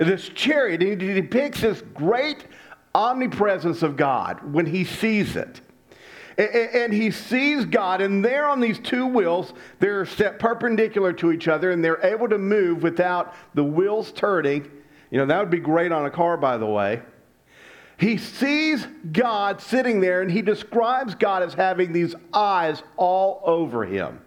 This 0.04 0.28
chariot, 0.28 0.82
he 0.82 0.94
depicts 0.94 1.60
this 1.60 1.82
great 1.94 2.46
omnipresence 2.94 3.82
of 3.82 3.96
God 3.96 4.52
when 4.52 4.66
he 4.66 4.84
sees 4.84 5.36
it. 5.36 5.60
And 6.38 6.92
he 6.94 7.10
sees 7.10 7.66
God, 7.66 8.00
and 8.00 8.24
there 8.24 8.48
on 8.48 8.58
these 8.58 8.78
two 8.78 9.06
wheels, 9.06 9.52
they're 9.80 10.06
set 10.06 10.38
perpendicular 10.38 11.12
to 11.14 11.30
each 11.30 11.46
other, 11.46 11.70
and 11.70 11.84
they're 11.84 12.04
able 12.04 12.26
to 12.28 12.38
move 12.38 12.82
without 12.82 13.34
the 13.54 13.62
wheels 13.62 14.12
turning. 14.12 14.70
You 15.10 15.18
know, 15.18 15.26
that 15.26 15.38
would 15.38 15.50
be 15.50 15.58
great 15.58 15.92
on 15.92 16.06
a 16.06 16.10
car, 16.10 16.38
by 16.38 16.56
the 16.56 16.66
way. 16.66 17.02
He 17.98 18.16
sees 18.16 18.86
God 19.12 19.60
sitting 19.60 20.00
there, 20.00 20.22
and 20.22 20.30
he 20.30 20.40
describes 20.40 21.14
God 21.14 21.42
as 21.42 21.52
having 21.52 21.92
these 21.92 22.14
eyes 22.32 22.82
all 22.96 23.42
over 23.44 23.84
him. 23.84 24.18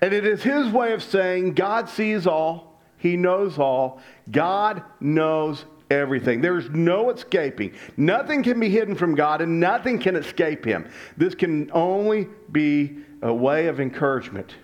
And 0.00 0.14
it 0.14 0.24
is 0.24 0.42
his 0.42 0.68
way 0.68 0.92
of 0.92 1.02
saying 1.02 1.54
God 1.54 1.88
sees 1.88 2.28
all, 2.28 2.71
he 3.02 3.16
knows 3.16 3.58
all, 3.58 4.00
God 4.30 4.84
knows 5.00 5.64
everything. 5.90 6.40
There's 6.40 6.70
no 6.70 7.10
escaping. 7.10 7.74
Nothing 7.96 8.44
can 8.44 8.60
be 8.60 8.68
hidden 8.68 8.94
from 8.94 9.16
God 9.16 9.40
and 9.40 9.58
nothing 9.58 9.98
can 9.98 10.14
escape 10.14 10.64
Him. 10.64 10.88
This 11.16 11.34
can 11.34 11.68
only 11.72 12.28
be 12.52 12.98
a 13.20 13.34
way 13.34 13.66
of 13.66 13.80
encouragement. 13.80 14.54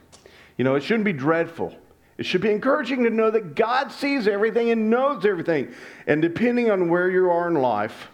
You 0.56 0.62
know, 0.62 0.76
it 0.76 0.84
shouldn't 0.84 1.04
be 1.04 1.12
dreadful. 1.12 1.74
It 2.16 2.26
should 2.26 2.40
be 2.40 2.52
encouraging 2.52 3.02
to 3.02 3.10
know 3.10 3.28
that 3.28 3.56
God 3.56 3.90
sees 3.90 4.28
everything 4.28 4.70
and 4.70 4.88
knows 4.88 5.26
everything. 5.26 5.74
And 6.06 6.22
depending 6.22 6.70
on 6.70 6.88
where 6.88 7.10
you 7.10 7.28
are 7.30 7.48
in 7.48 7.54
life, 7.54 8.08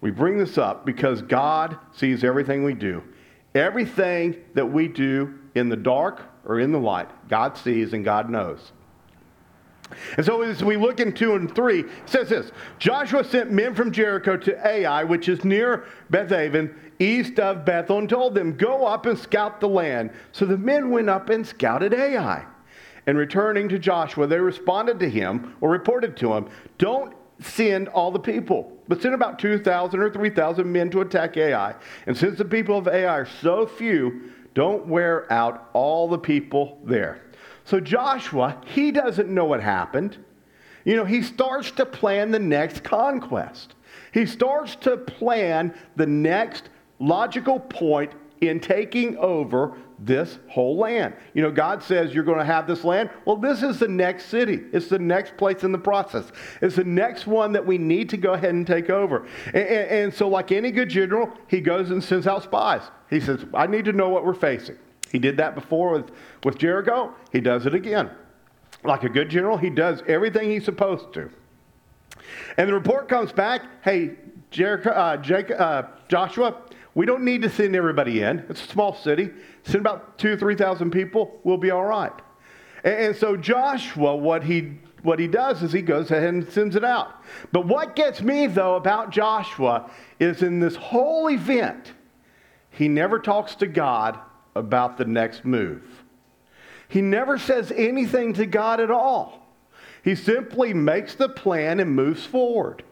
we 0.00 0.12
bring 0.12 0.38
this 0.38 0.58
up 0.58 0.86
because 0.86 1.22
God 1.22 1.76
sees 1.92 2.22
everything 2.22 2.62
we 2.62 2.74
do. 2.74 3.02
Everything 3.52 4.36
that 4.54 4.66
we 4.66 4.86
do 4.86 5.40
in 5.56 5.70
the 5.70 5.76
dark 5.76 6.22
or 6.44 6.60
in 6.60 6.70
the 6.70 6.78
light, 6.78 7.08
God 7.28 7.56
sees 7.56 7.94
and 7.94 8.04
God 8.04 8.30
knows. 8.30 8.70
And 10.16 10.26
so 10.26 10.42
as 10.42 10.64
we 10.64 10.76
look 10.76 11.00
in 11.00 11.12
2 11.12 11.34
and 11.34 11.54
3, 11.54 11.80
it 11.80 11.88
says 12.06 12.28
this 12.28 12.50
Joshua 12.78 13.24
sent 13.24 13.52
men 13.52 13.74
from 13.74 13.92
Jericho 13.92 14.36
to 14.36 14.66
Ai, 14.66 15.04
which 15.04 15.28
is 15.28 15.44
near 15.44 15.84
Bethaven, 16.10 16.74
east 16.98 17.38
of 17.38 17.64
Bethel, 17.64 17.98
and 17.98 18.08
told 18.08 18.34
them, 18.34 18.56
Go 18.56 18.86
up 18.86 19.06
and 19.06 19.18
scout 19.18 19.60
the 19.60 19.68
land. 19.68 20.10
So 20.32 20.44
the 20.44 20.58
men 20.58 20.90
went 20.90 21.08
up 21.08 21.30
and 21.30 21.46
scouted 21.46 21.94
Ai. 21.94 22.44
And 23.06 23.16
returning 23.16 23.68
to 23.68 23.78
Joshua, 23.78 24.26
they 24.26 24.40
responded 24.40 24.98
to 25.00 25.08
him, 25.08 25.54
or 25.60 25.70
reported 25.70 26.16
to 26.18 26.34
him, 26.34 26.48
Don't 26.78 27.14
send 27.40 27.88
all 27.88 28.10
the 28.10 28.18
people, 28.18 28.72
but 28.88 29.00
send 29.00 29.14
about 29.14 29.38
2,000 29.38 30.00
or 30.00 30.10
3,000 30.10 30.72
men 30.72 30.90
to 30.90 31.02
attack 31.02 31.36
Ai. 31.36 31.74
And 32.06 32.16
since 32.16 32.38
the 32.38 32.44
people 32.44 32.78
of 32.78 32.88
Ai 32.88 33.04
are 33.04 33.26
so 33.26 33.66
few, 33.66 34.32
don't 34.54 34.86
wear 34.86 35.30
out 35.32 35.68
all 35.74 36.08
the 36.08 36.18
people 36.18 36.80
there. 36.84 37.25
So 37.66 37.80
Joshua, 37.80 38.62
he 38.64 38.92
doesn't 38.92 39.28
know 39.28 39.44
what 39.44 39.60
happened. 39.60 40.16
You 40.84 40.94
know, 40.94 41.04
he 41.04 41.20
starts 41.20 41.72
to 41.72 41.84
plan 41.84 42.30
the 42.30 42.38
next 42.38 42.84
conquest. 42.84 43.74
He 44.12 44.24
starts 44.24 44.76
to 44.76 44.96
plan 44.96 45.74
the 45.96 46.06
next 46.06 46.70
logical 47.00 47.58
point 47.58 48.12
in 48.40 48.60
taking 48.60 49.16
over 49.16 49.76
this 49.98 50.38
whole 50.46 50.76
land. 50.76 51.14
You 51.34 51.42
know, 51.42 51.50
God 51.50 51.82
says 51.82 52.14
you're 52.14 52.22
going 52.22 52.38
to 52.38 52.44
have 52.44 52.68
this 52.68 52.84
land. 52.84 53.10
Well, 53.24 53.36
this 53.36 53.64
is 53.64 53.80
the 53.80 53.88
next 53.88 54.26
city. 54.26 54.60
It's 54.72 54.88
the 54.88 55.00
next 55.00 55.36
place 55.36 55.64
in 55.64 55.72
the 55.72 55.78
process. 55.78 56.30
It's 56.62 56.76
the 56.76 56.84
next 56.84 57.26
one 57.26 57.50
that 57.52 57.66
we 57.66 57.78
need 57.78 58.08
to 58.10 58.16
go 58.16 58.34
ahead 58.34 58.54
and 58.54 58.64
take 58.64 58.90
over. 58.90 59.26
And, 59.46 59.56
and, 59.56 59.90
and 59.90 60.14
so, 60.14 60.28
like 60.28 60.52
any 60.52 60.70
good 60.70 60.88
general, 60.88 61.32
he 61.48 61.60
goes 61.60 61.90
and 61.90 62.04
sends 62.04 62.28
out 62.28 62.44
spies. 62.44 62.82
He 63.10 63.18
says, 63.18 63.44
I 63.54 63.66
need 63.66 63.86
to 63.86 63.92
know 63.92 64.08
what 64.08 64.24
we're 64.24 64.34
facing. 64.34 64.78
He 65.10 65.18
did 65.18 65.36
that 65.36 65.54
before 65.54 65.92
with, 65.92 66.10
with 66.44 66.58
Jericho. 66.58 67.14
He 67.32 67.40
does 67.40 67.66
it 67.66 67.74
again. 67.74 68.10
Like 68.84 69.04
a 69.04 69.08
good 69.08 69.28
general, 69.28 69.56
he 69.56 69.70
does 69.70 70.02
everything 70.06 70.50
he's 70.50 70.64
supposed 70.64 71.12
to. 71.14 71.30
And 72.56 72.68
the 72.68 72.74
report 72.74 73.08
comes 73.08 73.32
back 73.32 73.62
hey, 73.82 74.12
Jericho, 74.50 74.90
uh, 74.90 75.16
Jacob, 75.16 75.60
uh, 75.60 75.82
Joshua, 76.08 76.62
we 76.94 77.04
don't 77.04 77.24
need 77.24 77.42
to 77.42 77.50
send 77.50 77.76
everybody 77.76 78.22
in. 78.22 78.44
It's 78.48 78.64
a 78.64 78.68
small 78.68 78.94
city. 78.94 79.30
Send 79.64 79.80
about 79.80 80.18
two 80.18 80.36
3,000 80.36 80.90
people. 80.90 81.40
We'll 81.44 81.58
be 81.58 81.70
all 81.70 81.84
right. 81.84 82.12
And, 82.84 82.94
and 82.94 83.16
so 83.16 83.36
Joshua, 83.36 84.16
what 84.16 84.42
he, 84.42 84.78
what 85.02 85.18
he 85.18 85.26
does 85.26 85.62
is 85.62 85.72
he 85.72 85.82
goes 85.82 86.10
ahead 86.10 86.32
and 86.32 86.50
sends 86.50 86.74
it 86.74 86.84
out. 86.84 87.22
But 87.52 87.66
what 87.66 87.96
gets 87.96 88.22
me, 88.22 88.46
though, 88.46 88.76
about 88.76 89.10
Joshua 89.10 89.90
is 90.18 90.42
in 90.42 90.58
this 90.58 90.76
whole 90.76 91.28
event, 91.30 91.92
he 92.70 92.88
never 92.88 93.18
talks 93.18 93.54
to 93.56 93.66
God 93.66 94.18
about 94.56 94.96
the 94.96 95.04
next 95.04 95.44
move. 95.44 95.82
He 96.88 97.02
never 97.02 97.38
says 97.38 97.72
anything 97.74 98.32
to 98.34 98.46
God 98.46 98.80
at 98.80 98.90
all. 98.90 99.42
He 100.02 100.14
simply 100.14 100.72
makes 100.72 101.14
the 101.14 101.28
plan 101.28 101.80
and 101.80 101.90
moves 101.90 102.24
forward. 102.24 102.84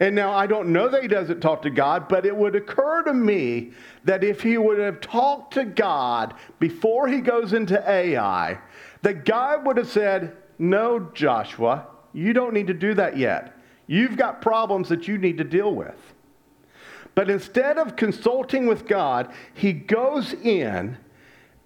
And 0.00 0.14
now 0.14 0.32
I 0.32 0.46
don't 0.46 0.72
know 0.72 0.88
that 0.88 1.02
he 1.02 1.08
doesn't 1.08 1.40
talk 1.40 1.62
to 1.62 1.70
God, 1.70 2.08
but 2.08 2.24
it 2.24 2.36
would 2.36 2.54
occur 2.54 3.02
to 3.02 3.14
me 3.14 3.72
that 4.04 4.22
if 4.22 4.42
he 4.42 4.56
would 4.56 4.78
have 4.78 5.00
talked 5.00 5.54
to 5.54 5.64
God 5.64 6.34
before 6.60 7.08
he 7.08 7.20
goes 7.20 7.52
into 7.52 7.82
Ai, 7.90 8.58
that 9.02 9.24
God 9.24 9.66
would 9.66 9.76
have 9.76 9.88
said, 9.88 10.36
No, 10.58 11.00
Joshua, 11.14 11.86
you 12.12 12.32
don't 12.32 12.54
need 12.54 12.68
to 12.68 12.74
do 12.74 12.94
that 12.94 13.16
yet. 13.16 13.56
You've 13.86 14.16
got 14.16 14.42
problems 14.42 14.88
that 14.90 15.08
you 15.08 15.18
need 15.18 15.38
to 15.38 15.44
deal 15.44 15.74
with. 15.74 15.96
But 17.18 17.30
instead 17.30 17.78
of 17.78 17.96
consulting 17.96 18.68
with 18.68 18.86
God, 18.86 19.32
he 19.52 19.72
goes 19.72 20.34
in 20.34 20.96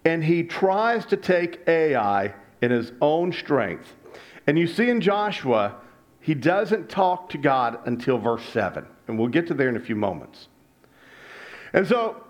and 0.02 0.24
he 0.24 0.44
tries 0.44 1.04
to 1.04 1.16
take 1.18 1.60
Ai 1.68 2.32
in 2.62 2.70
his 2.70 2.92
own 3.02 3.34
strength. 3.34 3.92
And 4.46 4.58
you 4.58 4.66
see 4.66 4.88
in 4.88 5.02
Joshua, 5.02 5.74
he 6.20 6.32
doesn't 6.32 6.88
talk 6.88 7.28
to 7.28 7.36
God 7.36 7.80
until 7.84 8.16
verse 8.16 8.44
7. 8.44 8.86
And 9.06 9.18
we'll 9.18 9.28
get 9.28 9.46
to 9.48 9.52
there 9.52 9.68
in 9.68 9.76
a 9.76 9.80
few 9.80 9.94
moments. 9.94 10.48
And 11.74 11.86
so 11.86 12.21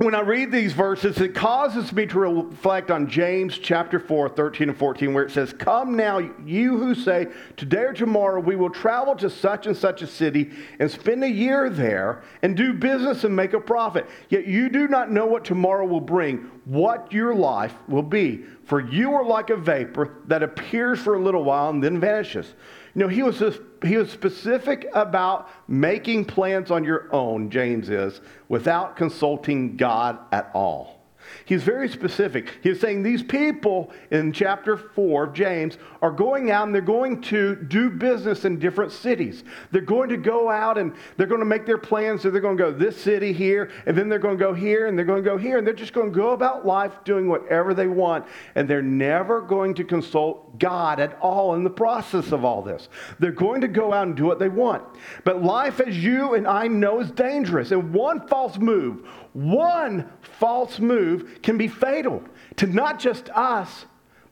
when 0.00 0.14
I 0.14 0.20
read 0.20 0.50
these 0.50 0.72
verses, 0.72 1.20
it 1.20 1.34
causes 1.34 1.92
me 1.92 2.06
to 2.06 2.20
reflect 2.20 2.90
on 2.90 3.06
James 3.06 3.58
chapter 3.58 4.00
4, 4.00 4.30
13 4.30 4.70
and 4.70 4.78
14, 4.78 5.12
where 5.12 5.24
it 5.24 5.30
says, 5.30 5.52
Come 5.52 5.94
now, 5.94 6.18
you 6.42 6.78
who 6.78 6.94
say, 6.94 7.26
Today 7.58 7.82
or 7.82 7.92
tomorrow 7.92 8.40
we 8.40 8.56
will 8.56 8.70
travel 8.70 9.14
to 9.16 9.28
such 9.28 9.66
and 9.66 9.76
such 9.76 10.00
a 10.00 10.06
city 10.06 10.52
and 10.78 10.90
spend 10.90 11.22
a 11.22 11.28
year 11.28 11.68
there 11.68 12.22
and 12.40 12.56
do 12.56 12.72
business 12.72 13.24
and 13.24 13.36
make 13.36 13.52
a 13.52 13.60
profit. 13.60 14.06
Yet 14.30 14.46
you 14.46 14.70
do 14.70 14.88
not 14.88 15.12
know 15.12 15.26
what 15.26 15.44
tomorrow 15.44 15.84
will 15.84 16.00
bring, 16.00 16.50
what 16.64 17.12
your 17.12 17.34
life 17.34 17.74
will 17.86 18.02
be. 18.02 18.46
For 18.64 18.80
you 18.80 19.12
are 19.12 19.24
like 19.24 19.50
a 19.50 19.56
vapor 19.56 20.16
that 20.28 20.42
appears 20.42 20.98
for 20.98 21.16
a 21.16 21.22
little 21.22 21.44
while 21.44 21.68
and 21.68 21.84
then 21.84 22.00
vanishes. 22.00 22.54
You 22.94 23.02
know, 23.02 23.08
he 23.08 23.22
was, 23.22 23.42
he 23.84 23.96
was 23.96 24.10
specific 24.10 24.88
about 24.94 25.48
making 25.68 26.24
plans 26.24 26.70
on 26.70 26.84
your 26.84 27.12
own, 27.14 27.50
James 27.50 27.88
is, 27.88 28.20
without 28.48 28.96
consulting 28.96 29.76
God 29.76 30.18
at 30.32 30.50
all. 30.54 30.99
He's 31.44 31.62
very 31.62 31.88
specific. 31.88 32.58
He's 32.62 32.80
saying 32.80 33.02
these 33.02 33.22
people 33.22 33.92
in 34.10 34.32
chapter 34.32 34.76
4 34.76 35.24
of 35.24 35.32
James 35.32 35.78
are 36.02 36.10
going 36.10 36.50
out 36.50 36.66
and 36.66 36.74
they're 36.74 36.82
going 36.82 37.20
to 37.22 37.56
do 37.56 37.90
business 37.90 38.44
in 38.44 38.58
different 38.58 38.92
cities. 38.92 39.44
They're 39.70 39.82
going 39.82 40.08
to 40.10 40.16
go 40.16 40.50
out 40.50 40.78
and 40.78 40.94
they're 41.16 41.26
going 41.26 41.40
to 41.40 41.46
make 41.46 41.66
their 41.66 41.78
plans. 41.78 42.22
So 42.22 42.30
they're 42.30 42.40
going 42.40 42.56
to 42.56 42.62
go 42.62 42.72
this 42.72 43.00
city 43.00 43.32
here, 43.32 43.70
and 43.86 43.96
then 43.96 44.08
they're 44.08 44.18
going 44.18 44.38
to 44.38 44.44
go 44.44 44.54
here, 44.54 44.86
and 44.86 44.96
they're 44.96 45.06
going 45.06 45.22
to 45.22 45.28
go 45.28 45.36
here, 45.36 45.58
and 45.58 45.66
they're 45.66 45.74
just 45.74 45.92
going 45.92 46.12
to 46.12 46.16
go 46.16 46.30
about 46.30 46.66
life 46.66 46.92
doing 47.04 47.28
whatever 47.28 47.74
they 47.74 47.86
want. 47.86 48.26
And 48.54 48.68
they're 48.68 48.82
never 48.82 49.40
going 49.40 49.74
to 49.74 49.84
consult 49.84 50.58
God 50.58 51.00
at 51.00 51.18
all 51.20 51.54
in 51.54 51.64
the 51.64 51.70
process 51.70 52.32
of 52.32 52.44
all 52.44 52.62
this. 52.62 52.88
They're 53.18 53.32
going 53.32 53.60
to 53.62 53.68
go 53.68 53.92
out 53.92 54.06
and 54.06 54.16
do 54.16 54.24
what 54.24 54.38
they 54.38 54.48
want. 54.48 54.84
But 55.24 55.42
life, 55.42 55.80
as 55.80 55.96
you 56.02 56.34
and 56.34 56.46
I 56.46 56.66
know, 56.68 57.00
is 57.00 57.10
dangerous. 57.10 57.70
And 57.70 57.92
one 57.92 58.26
false 58.28 58.58
move, 58.58 59.08
one 59.32 60.10
false 60.38 60.78
move 60.78 61.40
can 61.42 61.56
be 61.56 61.68
fatal 61.68 62.22
to 62.56 62.66
not 62.66 62.98
just 62.98 63.28
us, 63.30 63.86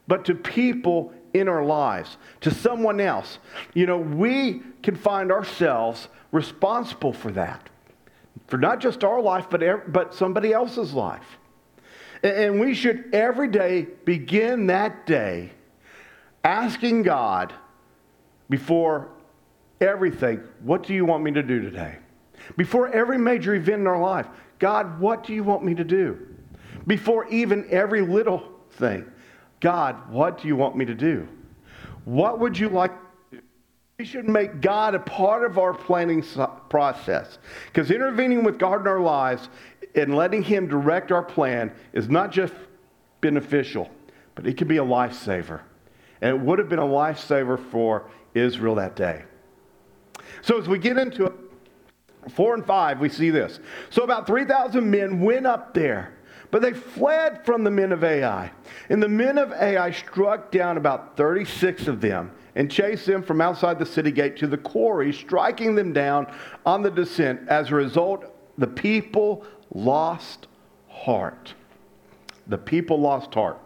but 0.07 0.25
to 0.25 0.35
people 0.35 1.13
in 1.35 1.49
our 1.49 1.65
lives, 1.65 2.17
to 2.41 2.51
someone 2.51 3.01
else. 3.01 3.39
You 3.75 3.87
know, 3.87 3.99
we 3.99 4.63
can 4.83 4.97
find 4.97 5.31
ourselves 5.31 6.09
responsible 6.33 7.13
for 7.13 7.31
that, 7.33 7.69
for 8.47 8.59
not 8.59 8.81
just 8.81 9.05
our 9.05 9.21
life, 9.21 9.47
but, 9.51 9.93
but 9.93 10.15
somebody 10.15 10.53
else's 10.53 10.93
life. 10.95 11.39
And 12.23 12.59
we 12.59 12.75
should 12.75 13.15
every 13.15 13.49
day 13.49 13.87
begin 14.05 14.67
that 14.67 15.07
day 15.07 15.53
asking 16.43 17.03
God 17.03 17.53
before 18.51 19.09
everything, 19.81 20.43
what 20.61 20.83
do 20.83 20.95
you 20.95 21.05
want 21.05 21.23
me 21.23 21.31
to 21.33 21.43
do 21.43 21.61
today? 21.61 21.99
Before 22.57 22.89
every 22.89 23.19
major 23.19 23.55
event 23.55 23.81
in 23.81 23.87
our 23.87 24.01
life, 24.01 24.27
God, 24.59 24.99
what 25.01 25.25
do 25.25 25.33
you 25.33 25.45
want 25.45 25.65
me 25.65 25.75
to 25.75 25.85
do? 25.85 26.27
Before 26.87 27.27
even 27.29 27.67
every 27.71 28.01
little 28.01 28.43
thing, 28.73 29.05
God, 29.61 30.11
what 30.11 30.41
do 30.41 30.49
you 30.49 30.57
want 30.57 30.77
me 30.77 30.85
to 30.85 30.95
do? 30.95 31.29
What 32.05 32.39
would 32.41 32.59
you 32.59 32.69
like 32.69 32.93
we 33.99 34.05
should 34.05 34.29
make 34.29 34.61
God 34.61 34.95
a 34.95 35.01
part 35.01 35.45
of 35.45 35.59
our 35.59 35.75
planning 35.75 36.25
process. 36.69 37.39
Because 37.67 37.91
intervening 37.91 38.45
with 38.45 38.57
God 38.57 38.83
in 38.83 38.87
our 38.87 39.01
lives 39.01 39.49
and 39.97 40.15
letting 40.15 40.41
Him 40.41 40.69
direct 40.69 41.11
our 41.11 41.25
plan 41.25 41.73
is 41.93 42.09
not 42.09 42.31
just 42.31 42.55
beneficial, 43.21 43.91
but 44.37 44.47
it 44.47 44.57
can 44.57 44.69
be 44.69 44.77
a 44.77 44.85
lifesaver. 44.85 45.63
And 46.21 46.37
it 46.37 46.41
would 46.41 46.61
have 46.61 46.69
been 46.69 46.79
a 46.79 46.87
lifesaver 46.87 47.59
for 47.73 48.09
Israel 48.35 48.77
that 48.77 48.95
day. 48.95 49.25
So 50.43 50.61
as 50.61 50.69
we 50.69 50.79
get 50.79 50.97
into 50.97 51.27
it, 51.27 51.33
Four 52.29 52.55
and 52.55 52.65
five, 52.65 53.01
we 53.01 53.09
see 53.09 53.31
this. 53.31 53.61
So 53.91 54.03
about 54.03 54.27
3,000 54.27 54.89
men 54.89 55.21
went 55.21 55.47
up 55.47 55.75
there, 55.75 56.15
but 56.51 56.63
they 56.63 56.73
fled 56.73 57.45
from 57.45 57.65
the 57.65 57.71
men 57.71 57.93
of 57.93 58.05
Ai. 58.05 58.51
And 58.89 59.03
the 59.03 59.09
men 59.09 59.39
of 59.39 59.53
Ai 59.53 59.91
struck 59.91 60.51
down 60.51 60.77
about 60.77 61.17
36 61.17 61.89
of 61.89 62.01
them 62.01 62.31
and 62.55 62.71
chased 62.71 63.07
them 63.07 63.23
from 63.23 63.41
outside 63.41 63.79
the 63.79 63.87
city 63.87 64.11
gate 64.11 64.37
to 64.39 64.47
the 64.47 64.57
quarry, 64.57 65.13
striking 65.13 65.75
them 65.75 65.93
down 65.93 66.33
on 66.67 66.83
the 66.83 66.91
descent. 66.91 67.49
As 67.49 67.71
a 67.71 67.75
result, 67.75 68.25
the 68.59 68.67
people 68.67 69.45
lost 69.73 70.49
heart. 70.89 71.55
The 72.47 72.59
people 72.59 73.01
lost 73.01 73.35
heart. 73.35 73.61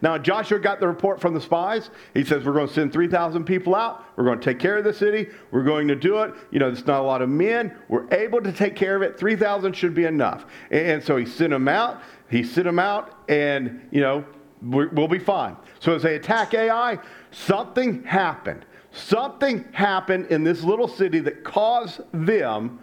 Now, 0.00 0.18
Joshua 0.18 0.58
got 0.58 0.80
the 0.80 0.88
report 0.88 1.20
from 1.20 1.34
the 1.34 1.40
spies. 1.40 1.90
He 2.14 2.24
says, 2.24 2.44
We're 2.44 2.52
going 2.52 2.68
to 2.68 2.74
send 2.74 2.92
3,000 2.92 3.44
people 3.44 3.74
out. 3.74 4.04
We're 4.16 4.24
going 4.24 4.38
to 4.38 4.44
take 4.44 4.58
care 4.58 4.78
of 4.78 4.84
the 4.84 4.92
city. 4.92 5.28
We're 5.50 5.64
going 5.64 5.88
to 5.88 5.96
do 5.96 6.18
it. 6.18 6.34
You 6.50 6.58
know, 6.58 6.70
there's 6.70 6.86
not 6.86 7.00
a 7.00 7.04
lot 7.04 7.22
of 7.22 7.28
men. 7.28 7.76
We're 7.88 8.12
able 8.12 8.40
to 8.42 8.52
take 8.52 8.76
care 8.76 8.96
of 8.96 9.02
it. 9.02 9.18
3,000 9.18 9.74
should 9.74 9.94
be 9.94 10.04
enough. 10.04 10.46
And 10.70 11.02
so 11.02 11.16
he 11.16 11.26
sent 11.26 11.50
them 11.50 11.68
out. 11.68 12.02
He 12.30 12.42
sent 12.42 12.64
them 12.64 12.78
out, 12.78 13.18
and, 13.28 13.86
you 13.90 14.00
know, 14.00 14.24
we'll 14.62 15.08
be 15.08 15.18
fine. 15.18 15.56
So 15.80 15.94
as 15.94 16.02
they 16.02 16.14
attack 16.14 16.54
Ai, 16.54 16.98
something 17.30 18.02
happened. 18.04 18.64
Something 18.92 19.64
happened 19.72 20.26
in 20.26 20.44
this 20.44 20.62
little 20.62 20.88
city 20.88 21.18
that 21.20 21.44
caused 21.44 22.00
them 22.12 22.78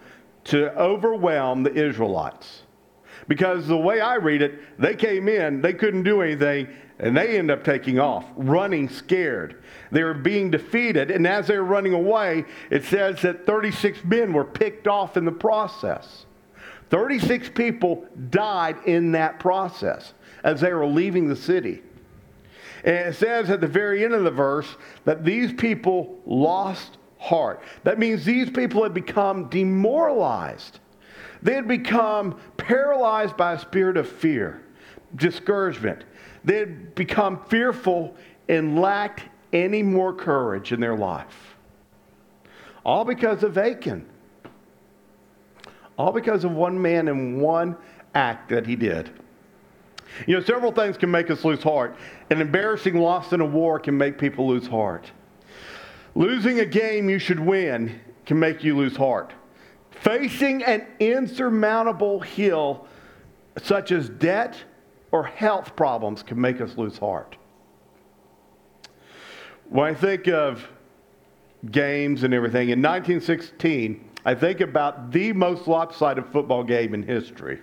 to 0.46 0.76
overwhelm 0.78 1.64
the 1.64 1.74
Israelites. 1.74 2.64
Because 3.28 3.68
the 3.68 3.78
way 3.78 4.02
I 4.02 4.16
read 4.16 4.42
it, 4.42 4.60
they 4.80 4.96
came 4.96 5.28
in, 5.28 5.62
they 5.62 5.74
couldn't 5.74 6.04
do 6.04 6.22
anything, 6.22 6.68
and 7.00 7.16
they 7.16 7.38
end 7.38 7.50
up 7.50 7.64
taking 7.64 8.00
off, 8.00 8.26
running 8.36 8.90
scared. 8.90 9.62
They 9.92 10.04
were 10.04 10.14
being 10.14 10.52
defeated, 10.52 11.12
and 11.12 11.26
as 11.26 11.48
they 11.48 11.58
were 11.58 11.64
running 11.64 11.94
away, 11.94 12.46
it 12.70 12.84
says 12.84 13.22
that 13.22 13.46
36 13.46 14.04
men 14.04 14.34
were 14.34 14.44
picked 14.44 14.88
off 14.88 15.16
in 15.16 15.26
the 15.26 15.32
process. 15.32 16.26
36 16.90 17.50
people 17.50 18.06
died 18.30 18.78
in 18.86 19.12
that 19.14 19.40
process 19.40 20.14
as 20.44 20.62
they 20.62 20.74
were 20.74 20.88
leaving 20.88 21.28
the 21.28 21.36
city. 21.36 21.82
And 22.84 22.96
it 22.96 23.16
says 23.16 23.50
at 23.50 23.62
the 23.62 23.68
very 23.68 24.04
end 24.04 24.14
of 24.14 24.24
the 24.24 24.32
verse 24.32 24.76
that 25.06 25.24
these 25.24 25.54
people 25.54 26.20
lost 26.26 26.98
heart. 27.18 27.62
That 27.84 28.00
means 28.00 28.26
these 28.26 28.50
people 28.50 28.84
had 28.84 28.94
become 28.94 29.50
demoralized. 29.50 30.80
They 31.42 31.54
had 31.54 31.68
become 31.68 32.40
paralyzed 32.58 33.38
by 33.38 33.54
a 33.54 33.60
spirit 33.60 33.98
of 33.98 34.08
fear, 34.08 34.62
discouragement. 35.16 36.04
They 36.44 36.60
had 36.60 36.96
become 36.96 37.44
fearful 37.46 38.16
and 38.48 38.80
lacked 38.80 39.24
any 39.54 39.84
more 39.84 40.14
courage 40.14 40.72
in 40.72 40.80
their 40.80 40.96
life. 40.96 41.56
All 42.86 43.06
because 43.06 43.44
of 43.44 43.58
Achan. 43.58 44.06
All 45.98 46.12
because 46.12 46.44
of 46.44 46.52
one 46.52 46.82
man 46.82 47.08
and 47.08 47.42
one 47.42 47.76
act 48.16 48.50
that 48.50 48.66
he 48.66 48.76
did. 48.76 49.10
You 50.26 50.38
know, 50.38 50.44
several 50.44 50.72
things 50.72 50.98
can 50.98 51.12
make 51.12 51.30
us 51.30 51.46
lose 51.46 51.62
heart. 51.62 51.96
An 52.30 52.42
embarrassing 52.42 52.96
loss 52.96 53.32
in 53.34 53.42
a 53.42 53.46
war 53.46 53.80
can 53.80 53.98
make 53.98 54.18
people 54.18 54.48
lose 54.48 54.68
heart. 54.68 55.12
Losing 56.16 56.60
a 56.60 56.66
game 56.66 57.10
you 57.10 57.20
should 57.20 57.40
win 57.40 58.00
can 58.26 58.40
make 58.40 58.64
you 58.64 58.76
lose 58.76 58.96
heart. 58.96 59.34
Facing 59.92 60.64
an 60.64 60.86
insurmountable 61.00 62.22
hill, 62.22 62.88
such 63.62 63.92
as 63.92 64.10
debt 64.10 64.56
or 65.12 65.24
health 65.24 65.76
problems, 65.76 66.24
can 66.24 66.40
make 66.40 66.62
us 66.62 66.78
lose 66.78 66.98
heart. 66.98 67.36
When 69.70 69.88
I 69.88 69.94
think 69.94 70.28
of 70.28 70.68
games 71.72 72.24
and 72.24 72.34
everything, 72.34 72.70
in 72.70 72.82
1916, 72.82 74.10
I 74.26 74.36
think 74.36 74.62
about 74.62 75.12
the 75.12 75.34
most 75.34 75.68
lopsided 75.68 76.26
football 76.32 76.64
game 76.64 76.94
in 76.94 77.04
history. 77.04 77.60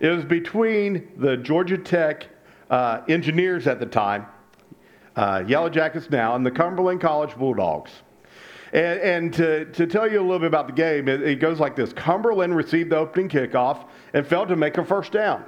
It 0.00 0.08
was 0.08 0.24
between 0.24 1.08
the 1.16 1.36
Georgia 1.36 1.78
Tech 1.78 2.26
uh, 2.70 3.02
engineers 3.08 3.66
at 3.66 3.78
the 3.80 3.86
time, 3.86 4.26
uh, 5.16 5.44
Yellow 5.46 5.68
Jackets 5.68 6.10
now, 6.10 6.34
and 6.34 6.44
the 6.44 6.50
Cumberland 6.50 7.00
College 7.00 7.36
Bulldogs. 7.36 7.90
And, 8.72 9.00
and 9.00 9.34
to, 9.34 9.66
to 9.66 9.86
tell 9.86 10.10
you 10.10 10.20
a 10.20 10.22
little 10.22 10.38
bit 10.38 10.46
about 10.46 10.66
the 10.66 10.72
game, 10.72 11.08
it, 11.08 11.22
it 11.22 11.40
goes 11.40 11.60
like 11.60 11.76
this 11.76 11.92
Cumberland 11.92 12.56
received 12.56 12.90
the 12.90 12.96
opening 12.96 13.28
kickoff 13.28 13.86
and 14.14 14.26
failed 14.26 14.48
to 14.48 14.56
make 14.56 14.78
a 14.78 14.84
first 14.84 15.12
down. 15.12 15.44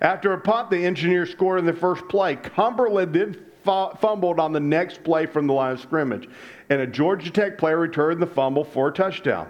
After 0.00 0.32
a 0.32 0.40
punt, 0.40 0.70
the 0.70 0.84
Engineers 0.84 1.30
scored 1.30 1.58
in 1.58 1.66
the 1.66 1.72
first 1.72 2.06
play. 2.08 2.36
Cumberland 2.36 3.14
then 3.14 3.46
fumbled 3.64 4.38
on 4.38 4.52
the 4.52 4.60
next 4.60 5.02
play 5.02 5.26
from 5.26 5.46
the 5.46 5.52
line 5.52 5.72
of 5.72 5.80
scrimmage, 5.80 6.28
and 6.70 6.80
a 6.80 6.86
Georgia 6.86 7.30
Tech 7.30 7.58
player 7.58 7.78
returned 7.78 8.22
the 8.22 8.26
fumble 8.26 8.64
for 8.64 8.88
a 8.88 8.92
touchdown. 8.92 9.48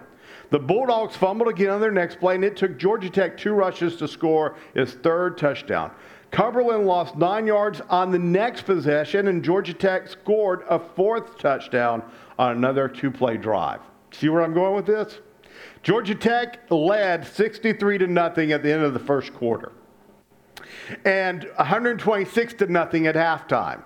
The 0.50 0.58
Bulldogs 0.58 1.16
fumbled 1.16 1.48
again 1.48 1.70
on 1.70 1.80
their 1.80 1.90
next 1.90 2.20
play, 2.20 2.36
and 2.36 2.44
it 2.44 2.56
took 2.56 2.78
Georgia 2.78 3.10
Tech 3.10 3.36
two 3.36 3.52
rushes 3.52 3.96
to 3.96 4.08
score 4.08 4.56
its 4.74 4.94
third 4.94 5.36
touchdown. 5.36 5.90
Cumberland 6.30 6.86
lost 6.86 7.16
nine 7.16 7.46
yards 7.46 7.80
on 7.88 8.10
the 8.10 8.18
next 8.18 8.62
possession, 8.62 9.28
and 9.28 9.44
Georgia 9.44 9.74
Tech 9.74 10.08
scored 10.08 10.62
a 10.68 10.78
fourth 10.78 11.38
touchdown 11.38 12.02
on 12.38 12.56
another 12.56 12.88
two 12.88 13.10
play 13.10 13.36
drive. 13.36 13.80
See 14.12 14.28
where 14.28 14.42
I'm 14.42 14.54
going 14.54 14.74
with 14.74 14.86
this? 14.86 15.20
Georgia 15.82 16.14
Tech 16.14 16.70
led 16.70 17.26
63 17.26 17.98
to 17.98 18.06
nothing 18.06 18.52
at 18.52 18.62
the 18.62 18.72
end 18.72 18.82
of 18.82 18.92
the 18.92 19.00
first 19.00 19.34
quarter 19.34 19.72
and 21.04 21.44
126 21.56 22.54
to 22.54 22.66
nothing 22.66 23.06
at 23.06 23.14
halftime. 23.14 23.82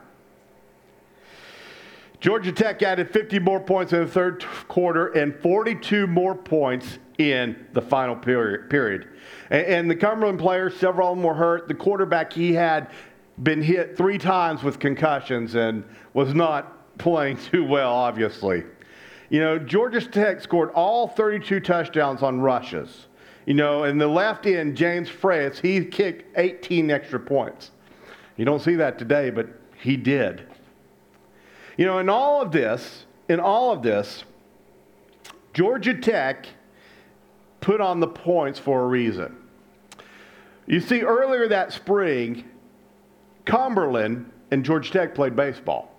Georgia 2.20 2.52
Tech 2.52 2.82
added 2.82 3.10
50 3.10 3.38
more 3.38 3.60
points 3.60 3.94
in 3.94 4.00
the 4.00 4.06
third 4.06 4.44
quarter 4.68 5.08
and 5.08 5.34
42 5.40 6.06
more 6.06 6.34
points 6.34 6.98
in 7.16 7.66
the 7.72 7.80
final 7.80 8.14
period. 8.14 9.08
And 9.50 9.90
the 9.90 9.96
Cumberland 9.96 10.38
players, 10.38 10.76
several 10.76 11.10
of 11.12 11.16
them 11.16 11.24
were 11.24 11.34
hurt. 11.34 11.66
The 11.66 11.74
quarterback, 11.74 12.32
he 12.32 12.52
had 12.52 12.90
been 13.42 13.62
hit 13.62 13.96
three 13.96 14.18
times 14.18 14.62
with 14.62 14.78
concussions 14.78 15.54
and 15.54 15.82
was 16.12 16.34
not 16.34 16.98
playing 16.98 17.36
too 17.50 17.64
well, 17.64 17.92
obviously. 17.92 18.64
You 19.30 19.40
know, 19.40 19.58
Georgia 19.58 20.00
Tech 20.00 20.40
scored 20.40 20.70
all 20.70 21.08
32 21.08 21.60
touchdowns 21.60 22.22
on 22.22 22.40
rushes. 22.40 23.06
You 23.46 23.54
know, 23.54 23.84
in 23.84 23.98
the 23.98 24.06
left 24.06 24.46
end, 24.46 24.76
James 24.76 25.08
Fritz, 25.08 25.58
he 25.58 25.84
kicked 25.84 26.36
18 26.38 26.90
extra 26.90 27.18
points. 27.18 27.70
You 28.36 28.44
don't 28.44 28.60
see 28.60 28.74
that 28.76 28.98
today, 28.98 29.30
but 29.30 29.48
he 29.76 29.96
did. 29.96 30.46
You 31.76 31.86
know, 31.86 31.98
in 31.98 32.08
all 32.08 32.42
of 32.42 32.52
this, 32.52 33.06
in 33.28 33.40
all 33.40 33.72
of 33.72 33.82
this, 33.82 34.24
Georgia 35.54 35.94
Tech 35.94 36.46
put 37.60 37.80
on 37.80 38.00
the 38.00 38.06
points 38.06 38.58
for 38.58 38.82
a 38.82 38.86
reason. 38.86 39.36
You 40.66 40.80
see, 40.80 41.00
earlier 41.02 41.48
that 41.48 41.72
spring, 41.72 42.44
Cumberland 43.44 44.30
and 44.50 44.64
Georgia 44.64 44.92
Tech 44.92 45.14
played 45.14 45.34
baseball. 45.34 45.94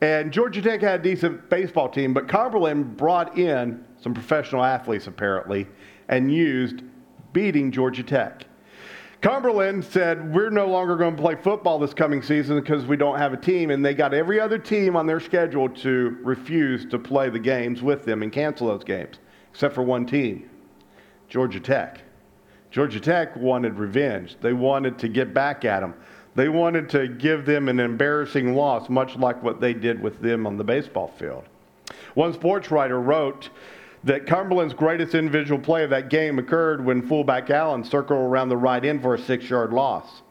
And 0.00 0.32
Georgia 0.32 0.60
Tech 0.60 0.82
had 0.82 1.00
a 1.00 1.02
decent 1.02 1.48
baseball 1.48 1.88
team, 1.88 2.12
but 2.12 2.28
Cumberland 2.28 2.96
brought 2.96 3.38
in 3.38 3.84
some 4.00 4.12
professional 4.12 4.62
athletes, 4.62 5.06
apparently, 5.06 5.66
and 6.08 6.32
used 6.32 6.82
beating 7.32 7.70
Georgia 7.70 8.02
Tech. 8.02 8.46
Cumberland 9.24 9.82
said, 9.82 10.34
We're 10.34 10.50
no 10.50 10.66
longer 10.66 10.96
going 10.96 11.16
to 11.16 11.22
play 11.22 11.34
football 11.34 11.78
this 11.78 11.94
coming 11.94 12.22
season 12.22 12.60
because 12.60 12.84
we 12.84 12.96
don't 12.96 13.16
have 13.18 13.32
a 13.32 13.38
team. 13.38 13.70
And 13.70 13.82
they 13.82 13.94
got 13.94 14.12
every 14.12 14.38
other 14.38 14.58
team 14.58 14.96
on 14.96 15.06
their 15.06 15.18
schedule 15.18 15.68
to 15.70 16.18
refuse 16.22 16.84
to 16.86 16.98
play 16.98 17.30
the 17.30 17.38
games 17.38 17.80
with 17.80 18.04
them 18.04 18.22
and 18.22 18.30
cancel 18.30 18.68
those 18.68 18.84
games, 18.84 19.16
except 19.50 19.74
for 19.74 19.82
one 19.82 20.04
team 20.04 20.50
Georgia 21.28 21.58
Tech. 21.58 22.02
Georgia 22.70 23.00
Tech 23.00 23.34
wanted 23.36 23.78
revenge. 23.78 24.36
They 24.42 24.52
wanted 24.52 24.98
to 24.98 25.08
get 25.08 25.32
back 25.32 25.64
at 25.64 25.80
them. 25.80 25.94
They 26.34 26.48
wanted 26.50 26.90
to 26.90 27.08
give 27.08 27.46
them 27.46 27.68
an 27.68 27.80
embarrassing 27.80 28.54
loss, 28.54 28.88
much 28.88 29.16
like 29.16 29.42
what 29.42 29.60
they 29.60 29.72
did 29.72 30.02
with 30.02 30.20
them 30.20 30.46
on 30.46 30.56
the 30.56 30.64
baseball 30.64 31.08
field. 31.16 31.44
One 32.14 32.34
sports 32.34 32.70
writer 32.70 33.00
wrote 33.00 33.48
that 34.04 34.26
Cumberland's 34.26 34.74
greatest 34.74 35.14
individual 35.14 35.58
play 35.58 35.82
of 35.82 35.90
that 35.90 36.10
game 36.10 36.38
occurred 36.38 36.84
when 36.84 37.06
fullback 37.06 37.50
Allen 37.50 37.82
circled 37.82 38.20
around 38.20 38.50
the 38.50 38.56
right 38.56 38.84
end 38.84 39.02
for 39.02 39.14
a 39.14 39.18
six 39.18 39.48
yard 39.48 39.72
loss. 39.72 40.22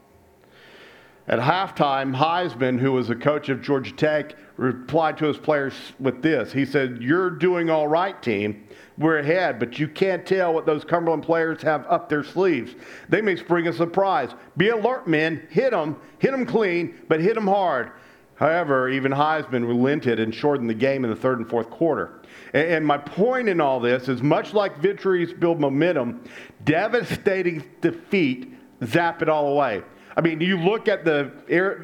At 1.28 1.40
halftime, 1.40 2.14
Heisman, 2.16 2.78
who 2.78 2.92
was 2.92 3.08
the 3.08 3.16
coach 3.16 3.48
of 3.48 3.62
Georgia 3.62 3.94
Tech, 3.94 4.36
replied 4.58 5.18
to 5.18 5.26
his 5.26 5.38
players 5.38 5.74
with 6.00 6.22
this. 6.22 6.52
He 6.52 6.66
said, 6.66 7.02
You're 7.02 7.30
doing 7.30 7.70
all 7.70 7.88
right, 7.88 8.22
team. 8.22 8.68
We're 8.98 9.20
ahead, 9.20 9.58
but 9.58 9.80
you 9.80 9.88
can't 9.88 10.26
tell 10.26 10.54
what 10.54 10.66
those 10.66 10.84
Cumberland 10.84 11.24
players 11.24 11.62
have 11.62 11.88
up 11.88 12.10
their 12.10 12.24
sleeves. 12.24 12.76
They 13.10 13.22
may 13.22 13.38
spring 13.38 13.68
a 13.68 13.74
surprise. 13.74 14.32
Be 14.58 14.70
alert, 14.70 15.08
men. 15.08 15.48
Hit 15.50 15.72
them. 15.72 15.96
Hit 16.20 16.32
them 16.32 16.46
clean, 16.46 16.94
but 17.08 17.22
hit 17.22 17.36
them 17.36 17.48
hard. 17.48 17.92
However, 18.36 18.90
even 18.90 19.12
Heisman 19.12 19.66
relented 19.66 20.20
and 20.20 20.36
shortened 20.36 20.70
the 20.70 20.76
game 20.76 21.06
in 21.06 21.10
the 21.10 21.16
third 21.16 21.40
and 21.40 21.50
fourth 21.50 21.70
quarter. 21.70 22.22
And 22.54 22.86
my 22.86 23.00
point 23.00 23.50
in 23.50 23.60
all 23.60 23.80
this 23.80 24.08
is 24.08 24.22
much 24.22 24.54
like 24.54 24.78
victories 24.78 25.34
build 25.34 25.60
momentum, 25.60 26.24
devastating 26.64 27.64
defeat 27.82 28.54
zap 28.86 29.22
it 29.22 29.30
all 29.30 29.48
away. 29.54 29.82
I 30.16 30.22
mean, 30.22 30.40
you 30.40 30.60
look 30.60 30.88
at 30.88 31.04
the 31.04 31.32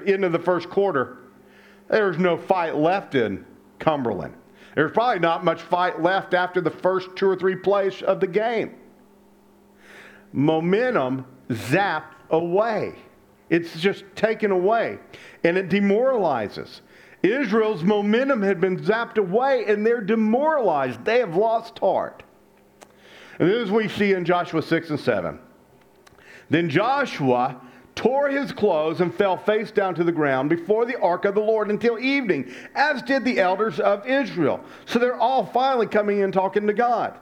end 0.05 0.23
of 0.23 0.31
the 0.31 0.39
first 0.39 0.69
quarter, 0.69 1.17
there's 1.89 2.17
no 2.17 2.37
fight 2.37 2.75
left 2.75 3.15
in 3.15 3.45
Cumberland. 3.79 4.35
There's 4.75 4.91
probably 4.91 5.19
not 5.19 5.43
much 5.43 5.61
fight 5.61 6.01
left 6.01 6.33
after 6.35 6.61
the 6.61 6.69
first 6.69 7.15
two 7.15 7.27
or 7.27 7.35
three 7.35 7.55
plays 7.55 8.03
of 8.03 8.19
the 8.19 8.27
game. 8.27 8.75
Momentum 10.31 11.25
zapped 11.49 12.13
away. 12.29 12.93
It's 13.49 13.79
just 13.79 14.03
taken 14.15 14.51
away, 14.51 14.99
and 15.43 15.57
it 15.57 15.69
demoralizes. 15.69 16.81
Israel's 17.23 17.83
momentum 17.83 18.41
had 18.41 18.61
been 18.61 18.79
zapped 18.79 19.17
away, 19.17 19.65
and 19.67 19.85
they're 19.85 20.01
demoralized. 20.01 21.03
They 21.03 21.19
have 21.19 21.35
lost 21.35 21.79
heart. 21.79 22.23
And 23.39 23.49
this 23.49 23.69
we 23.69 23.87
see 23.87 24.13
in 24.13 24.25
Joshua 24.25 24.61
6 24.61 24.89
and 24.89 24.99
7. 24.99 25.39
Then 26.49 26.69
Joshua 26.69 27.59
tore 27.95 28.29
his 28.29 28.53
clothes 28.53 29.01
and 29.01 29.13
fell 29.13 29.35
face 29.35 29.71
down 29.71 29.93
to 29.95 30.03
the 30.03 30.11
ground 30.11 30.49
before 30.49 30.85
the 30.85 30.99
ark 30.99 31.25
of 31.25 31.35
the 31.35 31.41
Lord 31.41 31.69
until 31.69 31.99
evening, 31.99 32.53
as 32.73 33.01
did 33.01 33.25
the 33.25 33.39
elders 33.39 33.79
of 33.79 34.07
Israel. 34.07 34.61
So 34.85 34.99
they're 34.99 35.19
all 35.19 35.45
finally 35.45 35.87
coming 35.87 36.19
in 36.19 36.31
talking 36.31 36.65
to 36.67 36.73
God. 36.73 37.17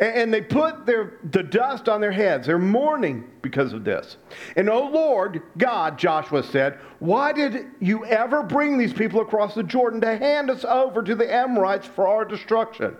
And 0.00 0.32
they 0.32 0.40
put 0.40 0.86
their, 0.86 1.18
the 1.30 1.42
dust 1.42 1.88
on 1.88 2.00
their 2.00 2.12
heads. 2.12 2.46
They're 2.46 2.58
mourning 2.58 3.28
because 3.42 3.72
of 3.72 3.84
this. 3.84 4.16
And, 4.56 4.68
oh 4.68 4.88
Lord, 4.88 5.42
God, 5.58 5.98
Joshua 5.98 6.42
said, 6.42 6.78
why 6.98 7.32
did 7.32 7.66
you 7.80 8.04
ever 8.06 8.42
bring 8.42 8.78
these 8.78 8.92
people 8.92 9.20
across 9.20 9.54
the 9.54 9.62
Jordan 9.62 10.00
to 10.00 10.16
hand 10.16 10.50
us 10.50 10.64
over 10.64 11.02
to 11.02 11.14
the 11.14 11.32
Amorites 11.32 11.86
for 11.86 12.06
our 12.06 12.24
destruction? 12.24 12.96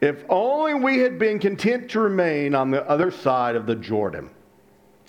If 0.00 0.24
only 0.28 0.74
we 0.74 0.98
had 0.98 1.18
been 1.18 1.38
content 1.38 1.90
to 1.90 2.00
remain 2.00 2.54
on 2.54 2.70
the 2.70 2.88
other 2.88 3.10
side 3.10 3.54
of 3.54 3.66
the 3.66 3.76
Jordan. 3.76 4.30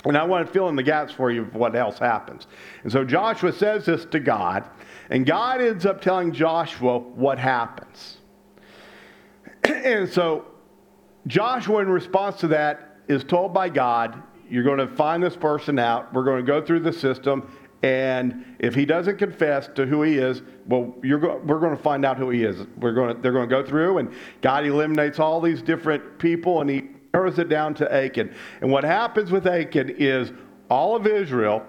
And 0.03 0.17
I 0.17 0.23
want 0.23 0.45
to 0.45 0.51
fill 0.51 0.67
in 0.67 0.75
the 0.75 0.83
gaps 0.83 1.13
for 1.13 1.31
you 1.31 1.43
of 1.43 1.53
what 1.53 1.75
else 1.75 1.99
happens. 1.99 2.47
And 2.83 2.91
so 2.91 3.05
Joshua 3.05 3.53
says 3.53 3.85
this 3.85 4.03
to 4.05 4.19
God, 4.19 4.67
and 5.09 5.25
God 5.25 5.61
ends 5.61 5.85
up 5.85 6.01
telling 6.01 6.33
Joshua 6.33 6.97
what 6.99 7.37
happens. 7.37 8.17
and 9.63 10.09
so 10.09 10.45
Joshua, 11.27 11.81
in 11.81 11.89
response 11.89 12.37
to 12.37 12.47
that, 12.49 12.97
is 13.07 13.23
told 13.23 13.53
by 13.53 13.69
God, 13.69 14.21
You're 14.49 14.63
going 14.63 14.79
to 14.79 14.87
find 14.87 15.21
this 15.23 15.35
person 15.35 15.79
out. 15.79 16.13
We're 16.13 16.23
going 16.23 16.45
to 16.45 16.49
go 16.49 16.65
through 16.65 16.81
the 16.81 16.93
system. 16.93 17.49
And 17.83 18.45
if 18.59 18.75
he 18.75 18.85
doesn't 18.85 19.17
confess 19.17 19.67
to 19.75 19.85
who 19.87 20.03
he 20.03 20.17
is, 20.17 20.43
well, 20.67 20.93
go- 21.01 21.41
we're 21.43 21.59
going 21.59 21.75
to 21.75 21.81
find 21.81 22.05
out 22.05 22.17
who 22.17 22.29
he 22.29 22.43
is. 22.43 22.67
We're 22.77 22.93
going 22.93 23.15
to, 23.15 23.21
they're 23.21 23.31
going 23.31 23.49
to 23.49 23.55
go 23.55 23.65
through, 23.65 23.97
and 23.97 24.13
God 24.41 24.65
eliminates 24.65 25.19
all 25.19 25.41
these 25.41 25.63
different 25.63 26.19
people, 26.19 26.61
and 26.61 26.69
he 26.69 26.89
narrows 27.13 27.39
it 27.39 27.49
down 27.49 27.73
to 27.75 27.91
Achan. 27.91 28.33
And 28.61 28.71
what 28.71 28.83
happens 28.83 29.31
with 29.31 29.47
Achan 29.47 29.95
is 29.97 30.31
all 30.69 30.95
of 30.95 31.07
Israel 31.07 31.65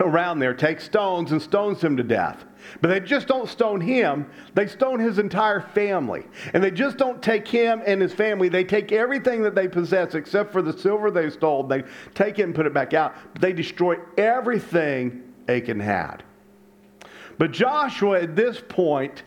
around 0.00 0.38
there 0.38 0.54
takes 0.54 0.84
stones 0.84 1.32
and 1.32 1.40
stones 1.40 1.82
him 1.82 1.96
to 1.96 2.02
death. 2.02 2.44
But 2.80 2.88
they 2.88 3.00
just 3.00 3.26
don't 3.26 3.48
stone 3.48 3.80
him, 3.80 4.26
they 4.54 4.66
stone 4.66 5.00
his 5.00 5.18
entire 5.18 5.60
family. 5.60 6.26
And 6.52 6.62
they 6.62 6.70
just 6.70 6.96
don't 6.96 7.22
take 7.22 7.46
him 7.46 7.82
and 7.86 8.00
his 8.00 8.12
family, 8.12 8.48
they 8.48 8.64
take 8.64 8.92
everything 8.92 9.42
that 9.42 9.54
they 9.54 9.68
possess 9.68 10.14
except 10.14 10.52
for 10.52 10.62
the 10.62 10.76
silver 10.76 11.10
they 11.10 11.30
stole. 11.30 11.62
They 11.62 11.84
take 12.14 12.38
it 12.38 12.42
and 12.42 12.54
put 12.54 12.66
it 12.66 12.74
back 12.74 12.94
out. 12.94 13.14
But 13.32 13.42
they 13.42 13.52
destroy 13.52 13.96
everything 14.16 15.22
Achan 15.48 15.80
had. 15.80 16.22
But 17.38 17.52
Joshua, 17.52 18.22
at 18.22 18.34
this 18.36 18.62
point, 18.66 19.22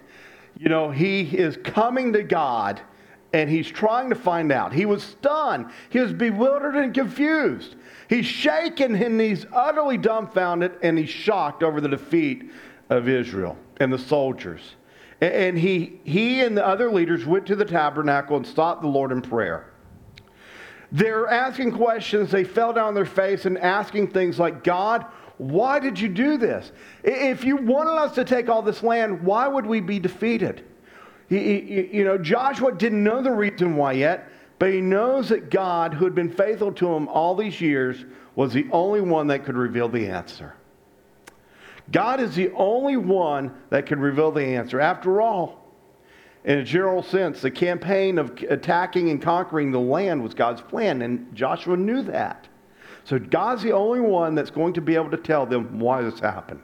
you 0.58 0.70
know, 0.70 0.92
he 0.92 1.22
is 1.22 1.58
coming 1.64 2.14
to 2.14 2.24
God 2.24 2.82
and 3.32 3.50
he's 3.50 3.70
trying 3.70 4.10
to 4.10 4.16
find 4.16 4.52
out. 4.52 4.74
He 4.74 4.86
was 4.86 5.04
stunned, 5.04 5.68
he 5.90 6.00
was 6.00 6.14
bewildered 6.14 6.76
and 6.76 6.94
confused. 6.94 7.76
He's 8.10 8.26
shaken 8.26 8.96
and 8.96 9.22
he's 9.22 9.46
utterly 9.54 9.98
dumbfounded 9.98 10.74
and 10.82 10.98
he's 10.98 11.10
shocked 11.10 11.62
over 11.62 11.80
the 11.80 11.90
defeat 11.90 12.52
of 12.90 13.08
Israel 13.08 13.58
and 13.78 13.92
the 13.92 14.00
soldiers. 14.00 14.76
And 15.22 15.58
he, 15.58 16.00
he 16.04 16.42
and 16.42 16.58
the 16.58 16.66
other 16.66 16.92
leaders 16.92 17.26
went 17.26 17.46
to 17.48 17.56
the 17.56 17.66
tabernacle 17.66 18.38
and 18.38 18.48
sought 18.48 18.82
the 18.82 18.88
Lord 18.88 19.12
in 19.12 19.22
prayer. 19.22 19.66
They're 20.92 21.28
asking 21.28 21.74
questions. 21.74 22.32
They 22.32 22.44
fell 22.44 22.74
down 22.74 22.88
on 22.88 22.94
their 22.94 23.06
face 23.06 23.46
and 23.46 23.58
asking 23.58 24.08
things 24.08 24.40
like, 24.40 24.64
God, 24.64 25.06
why 25.38 25.80
did 25.80 26.00
you 26.00 26.10
do 26.10 26.38
this? 26.38 26.72
If 27.04 27.44
you 27.44 27.58
wanted 27.58 27.92
us 27.92 28.16
to 28.16 28.26
take 28.26 28.50
all 28.50 28.62
this 28.62 28.82
land, 28.82 29.22
why 29.22 29.48
would 29.48 29.66
we 29.66 29.82
be 29.82 30.00
defeated? 30.00 30.66
He, 31.30 31.38
he, 31.38 31.98
you 31.98 32.04
know, 32.04 32.18
Joshua 32.18 32.74
didn't 32.74 33.04
know 33.04 33.22
the 33.22 33.32
reason 33.32 33.76
why 33.76 33.94
yet, 33.94 34.30
but 34.58 34.74
he 34.74 34.82
knows 34.82 35.30
that 35.30 35.52
God, 35.52 35.94
who 35.94 36.06
had 36.06 36.16
been 36.16 36.30
faithful 36.30 36.72
to 36.74 36.94
him 36.94 37.08
all 37.08 37.36
these 37.36 37.62
years, 37.62 38.04
was 38.36 38.52
the 38.52 38.68
only 38.72 39.02
one 39.02 39.28
that 39.28 39.46
could 39.46 39.56
reveal 39.56 39.88
the 39.88 40.08
answer. 40.08 40.56
God 41.92 42.20
is 42.20 42.36
the 42.36 42.52
only 42.52 42.98
one 42.98 43.54
that 43.70 43.86
can 43.86 44.00
reveal 44.00 44.32
the 44.32 44.44
answer. 44.44 44.80
After 44.80 45.22
all, 45.22 45.60
in 46.44 46.60
a 46.60 46.64
general 46.64 47.04
sense, 47.04 47.42
the 47.42 47.52
campaign 47.52 48.18
of 48.18 48.32
attacking 48.50 49.10
and 49.10 49.22
conquering 49.22 49.72
the 49.72 49.80
land 49.80 50.24
was 50.24 50.34
God's 50.34 50.62
plan, 50.62 51.02
and 51.02 51.34
Joshua 51.36 51.78
knew 51.78 52.02
that. 52.04 52.48
So 53.04 53.20
God's 53.20 53.64
the 53.64 53.72
only 53.72 54.00
one 54.00 54.36
that's 54.36 54.52
going 54.52 54.74
to 54.74 54.82
be 54.82 54.96
able 54.96 55.12
to 55.12 55.18
tell 55.18 55.46
them 55.46 55.80
why 55.80 56.02
this 56.02 56.20
happened. 56.20 56.64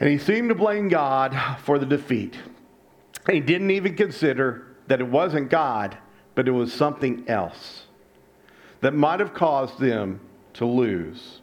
And 0.00 0.08
he 0.08 0.18
seemed 0.18 0.48
to 0.48 0.54
blame 0.54 0.88
God 0.88 1.36
for 1.60 1.78
the 1.78 1.86
defeat. 1.86 2.36
He 3.30 3.40
didn't 3.40 3.70
even 3.70 3.96
consider 3.96 4.66
that 4.88 5.00
it 5.00 5.06
wasn't 5.06 5.50
God, 5.50 5.96
but 6.34 6.48
it 6.48 6.52
was 6.52 6.72
something 6.72 7.24
else 7.28 7.84
that 8.80 8.94
might 8.94 9.20
have 9.20 9.34
caused 9.34 9.78
them 9.78 10.20
to 10.54 10.66
lose. 10.66 11.40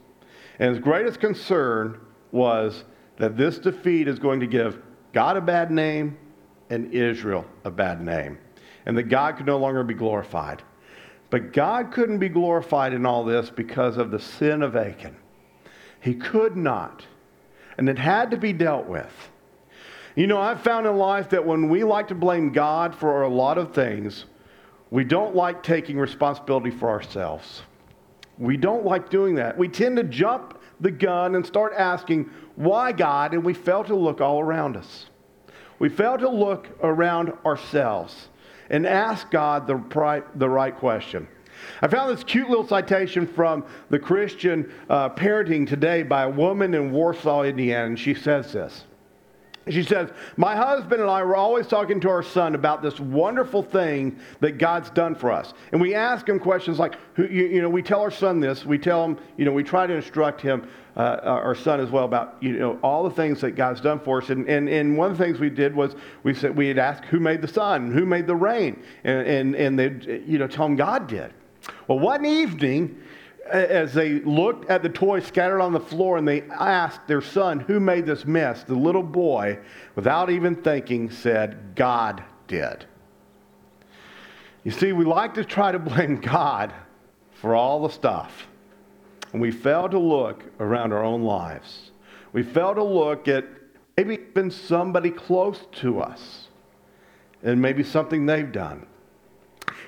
And 0.60 0.76
his 0.76 0.84
greatest 0.84 1.20
concern 1.20 2.00
was 2.32 2.84
that 3.18 3.38
this 3.38 3.60
defeat 3.60 4.08
is 4.08 4.20
going 4.20 4.40
to 4.40 4.48
give 4.48 4.82
God 5.14 5.38
a 5.38 5.42
bad 5.42 5.72
name 5.72 6.18
and 6.70 6.94
Israel 6.94 7.46
a 7.66 7.72
bad 7.72 8.02
name, 8.02 8.38
and 8.86 8.98
that 8.98 9.04
God 9.04 9.38
could 9.38 9.46
no 9.46 9.58
longer 9.58 9.84
be 9.84 9.94
glorified. 9.94 10.64
But 11.30 11.54
God 11.54 11.92
couldn't 11.92 12.20
be 12.20 12.30
glorified 12.30 12.94
in 12.94 13.06
all 13.06 13.24
this 13.24 13.50
because 13.50 13.98
of 13.98 14.12
the 14.12 14.20
sin 14.20 14.62
of 14.62 14.76
Achan. 14.76 15.16
He 16.02 16.16
could 16.16 16.58
not, 16.58 17.06
and 17.78 17.88
it 17.88 18.00
had 18.00 18.32
to 18.32 18.38
be 18.38 18.54
dealt 18.54 18.88
with. 18.88 19.30
You 20.16 20.28
know, 20.28 20.40
I've 20.40 20.62
found 20.62 20.88
in 20.88 20.98
life 20.98 21.30
that 21.30 21.46
when 21.46 21.70
we 21.70 21.84
like 21.84 22.10
to 22.10 22.16
blame 22.16 22.52
God 22.52 22.94
for 22.94 23.22
a 23.22 23.30
lot 23.30 23.58
of 23.58 23.74
things, 23.74 24.26
we 24.90 25.06
don't 25.06 25.36
like 25.36 25.64
taking 25.64 25.98
responsibility 25.98 26.72
for 26.72 26.90
ourselves. 26.90 27.62
We 28.38 28.58
don't 28.58 28.86
like 28.86 29.10
doing 29.10 29.36
that. 29.36 29.58
We 29.58 29.70
tend 29.70 29.96
to 29.98 30.04
jump 30.04 30.61
the 30.82 30.92
gun 30.92 31.36
and 31.36 31.46
start 31.46 31.74
asking, 31.78 32.30
why 32.56 32.92
God? 32.92 33.34
And 33.34 33.44
we 33.44 33.54
fail 33.54 33.84
to 33.86 33.96
look 33.96 34.20
all 34.20 34.40
around 34.42 34.76
us. 34.76 35.06
We 35.80 35.90
fail 35.90 36.18
to 36.18 36.30
look 36.30 36.68
around 36.84 37.34
ourselves 37.46 38.30
and 38.70 38.86
ask 38.86 39.30
God 39.32 39.68
the 39.68 39.76
right, 39.76 40.40
the 40.40 40.50
right 40.50 40.76
question. 40.76 41.28
I 41.82 41.88
found 41.88 42.16
this 42.16 42.24
cute 42.24 42.50
little 42.50 42.68
citation 42.68 43.28
from 43.28 43.66
the 43.90 44.00
Christian 44.00 44.72
uh, 44.90 45.10
Parenting 45.10 45.68
Today 45.68 46.04
by 46.04 46.24
a 46.24 46.30
woman 46.30 46.74
in 46.74 46.92
Warsaw, 46.92 47.44
Indiana, 47.44 47.88
and 47.88 48.00
she 48.00 48.14
says 48.14 48.52
this. 48.54 48.86
She 49.70 49.84
says, 49.84 50.10
My 50.38 50.56
husband 50.56 51.02
and 51.02 51.10
I 51.10 51.24
were 51.24 51.36
always 51.36 51.68
talking 51.68 52.00
to 52.00 52.10
our 52.10 52.24
son 52.24 52.56
about 52.56 52.82
this 52.82 53.00
wonderful 53.00 53.62
thing 53.62 54.18
that 54.40 54.58
God's 54.58 54.90
done 54.90 55.14
for 55.14 55.32
us. 55.32 55.54
And 55.72 55.80
we 55.80 55.94
ask 55.94 56.28
him 56.28 56.40
questions 56.40 56.80
like, 56.80 56.96
you, 57.16 57.26
you 57.26 57.62
know, 57.62 57.70
we 57.70 57.84
tell 57.84 58.02
our 58.02 58.10
son 58.10 58.40
this, 58.40 58.66
we 58.66 58.80
tell 58.80 59.06
him, 59.06 59.18
you 59.38 59.46
know, 59.46 59.52
we 59.52 59.64
try 59.64 59.86
to 59.86 59.94
instruct 59.94 60.42
him, 60.42 60.68
uh, 60.98 61.20
our 61.24 61.54
son 61.54 61.80
as 61.80 61.92
well, 61.92 62.06
about, 62.06 62.38
you 62.42 62.58
know, 62.58 62.80
all 62.82 63.04
the 63.04 63.16
things 63.16 63.40
that 63.42 63.52
God's 63.52 63.82
done 63.82 64.00
for 64.00 64.20
us. 64.24 64.32
And, 64.32 64.50
and, 64.50 64.68
and 64.68 64.98
one 64.98 65.12
of 65.12 65.18
the 65.18 65.24
things 65.24 65.40
we 65.40 65.52
did 65.52 65.76
was 65.76 65.96
we 66.24 66.34
said, 66.34 66.58
we 66.58 66.68
had 66.68 66.80
asked 66.80 67.06
who 67.06 67.20
made 67.20 67.44
the 67.44 67.48
sun, 67.48 67.92
who 67.92 68.04
made 68.04 68.26
the 68.26 68.36
rain. 68.36 68.82
And, 69.04 69.28
and, 69.28 69.56
and 69.56 69.80
they, 69.80 70.22
you 70.26 70.40
know, 70.40 70.48
tell 70.48 70.66
him 70.66 70.76
God 70.76 71.06
did. 71.06 71.34
Well, 71.88 72.00
one 72.00 72.26
evening, 72.26 73.00
as 73.50 73.94
they 73.94 74.20
looked 74.20 74.70
at 74.70 74.84
the 74.84 74.90
toys 74.90 75.26
scattered 75.26 75.62
on 75.62 75.74
the 75.74 75.80
floor 75.80 76.18
and 76.18 76.28
they 76.28 76.44
asked 76.44 77.08
their 77.08 77.22
son, 77.22 77.60
Who 77.62 77.80
made 77.80 78.06
this 78.06 78.26
mess? 78.26 78.64
The 78.64 78.76
little 78.76 79.04
boy, 79.04 79.60
without 79.96 80.30
even 80.30 80.56
thinking, 80.56 81.10
said, 81.10 81.76
God 81.76 82.24
did. 82.48 82.86
You 84.64 84.72
see, 84.72 84.94
we 84.94 85.06
like 85.06 85.34
to 85.36 85.46
try 85.46 85.72
to 85.72 85.80
blame 85.80 86.22
God 86.22 86.74
for 87.34 87.56
all 87.56 87.82
the 87.82 87.94
stuff. 87.94 88.48
And 89.34 89.42
we 89.42 89.52
fail 89.52 89.90
to 89.90 90.00
look 90.00 90.44
around 90.60 90.94
our 90.94 91.04
own 91.04 91.24
lives. 91.24 91.92
We 92.34 92.44
fail 92.44 92.76
to 92.76 92.84
look 92.84 93.28
at 93.28 93.46
maybe 93.98 94.20
even 94.30 94.52
somebody 94.52 95.10
close 95.10 95.66
to 95.74 96.02
us 96.02 96.48
and 97.44 97.62
maybe 97.62 97.84
something 97.84 98.26
they've 98.26 98.52
done. 98.52 98.86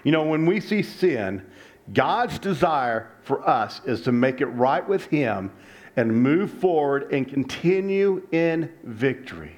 You 0.04 0.12
know, 0.12 0.24
when 0.24 0.46
we 0.46 0.60
see 0.60 0.82
sin, 0.82 1.46
God's 1.91 2.39
desire 2.39 3.12
for 3.24 3.48
us 3.48 3.82
is 3.86 4.02
to 4.02 4.12
make 4.12 4.39
it 4.39 4.48
right 4.48 4.88
with 4.88 5.06
Him 5.06 5.52
and 5.96 6.24
move 6.24 6.52
forward 6.52 7.12
and 7.12 7.28
continue 7.28 8.26
in 8.32 8.72
victory. 8.84 9.58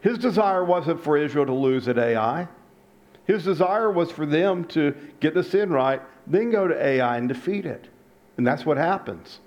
His 0.00 0.18
desire 0.18 0.64
wasn't 0.64 1.02
for 1.02 1.16
Israel 1.16 1.46
to 1.46 1.54
lose 1.54 1.86
at 1.88 1.98
Ai. 1.98 2.48
His 3.24 3.44
desire 3.44 3.90
was 3.90 4.10
for 4.10 4.26
them 4.26 4.64
to 4.66 4.94
get 5.20 5.34
the 5.34 5.44
sin 5.44 5.70
right, 5.70 6.02
then 6.26 6.50
go 6.50 6.66
to 6.66 6.86
Ai 6.86 7.16
and 7.18 7.28
defeat 7.28 7.66
it. 7.66 7.88
And 8.36 8.46
that's 8.46 8.66
what 8.66 8.76
happens. 8.76 9.40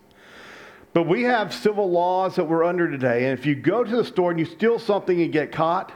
But 0.94 1.08
we 1.08 1.24
have 1.24 1.54
civil 1.54 1.92
laws 1.92 2.38
that 2.38 2.46
we're 2.46 2.64
under 2.64 2.90
today. 2.90 3.26
And 3.26 3.38
if 3.38 3.46
you 3.46 3.54
go 3.54 3.84
to 3.84 3.96
the 3.98 4.06
store 4.06 4.32
and 4.32 4.40
you 4.40 4.46
steal 4.46 4.80
something 4.80 5.22
and 5.22 5.34
get 5.34 5.52
caught, 5.52 5.92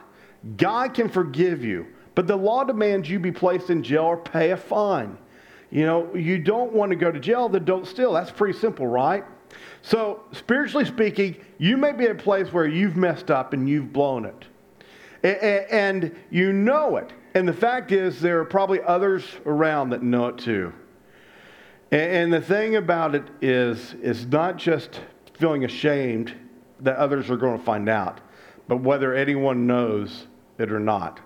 God 0.58 0.92
can 0.92 1.08
forgive 1.08 1.64
you. 1.64 1.86
But 2.14 2.26
the 2.26 2.36
law 2.36 2.64
demands 2.64 3.08
you 3.08 3.18
be 3.18 3.32
placed 3.32 3.70
in 3.70 3.82
jail 3.82 4.04
or 4.04 4.16
pay 4.18 4.50
a 4.50 4.58
fine. 4.58 5.16
You 5.70 5.86
know, 5.86 6.14
you 6.14 6.38
don't 6.38 6.72
want 6.72 6.90
to 6.90 6.96
go 6.96 7.12
to 7.12 7.20
jail, 7.20 7.48
then 7.48 7.64
don't 7.64 7.86
steal. 7.86 8.12
That's 8.12 8.30
pretty 8.30 8.58
simple, 8.58 8.86
right? 8.86 9.24
So, 9.82 10.24
spiritually 10.32 10.84
speaking, 10.84 11.36
you 11.58 11.76
may 11.76 11.92
be 11.92 12.04
at 12.04 12.10
a 12.10 12.14
place 12.14 12.52
where 12.52 12.66
you've 12.66 12.96
messed 12.96 13.30
up 13.30 13.52
and 13.52 13.68
you've 13.68 13.92
blown 13.92 14.24
it. 14.24 14.44
And 15.70 16.14
you 16.30 16.52
know 16.52 16.96
it. 16.96 17.12
And 17.34 17.46
the 17.46 17.52
fact 17.52 17.92
is, 17.92 18.20
there 18.20 18.40
are 18.40 18.44
probably 18.44 18.80
others 18.82 19.24
around 19.46 19.90
that 19.90 20.02
know 20.02 20.28
it 20.28 20.38
too. 20.38 20.72
And 21.92 22.32
the 22.32 22.40
thing 22.40 22.76
about 22.76 23.14
it 23.14 23.24
is, 23.40 23.94
it's 24.02 24.24
not 24.24 24.56
just 24.56 25.00
feeling 25.34 25.64
ashamed 25.64 26.34
that 26.80 26.96
others 26.96 27.30
are 27.30 27.36
going 27.36 27.58
to 27.58 27.64
find 27.64 27.88
out, 27.88 28.20
but 28.68 28.76
whether 28.76 29.14
anyone 29.14 29.66
knows 29.66 30.26
it 30.58 30.70
or 30.72 30.80
not. 30.80 31.20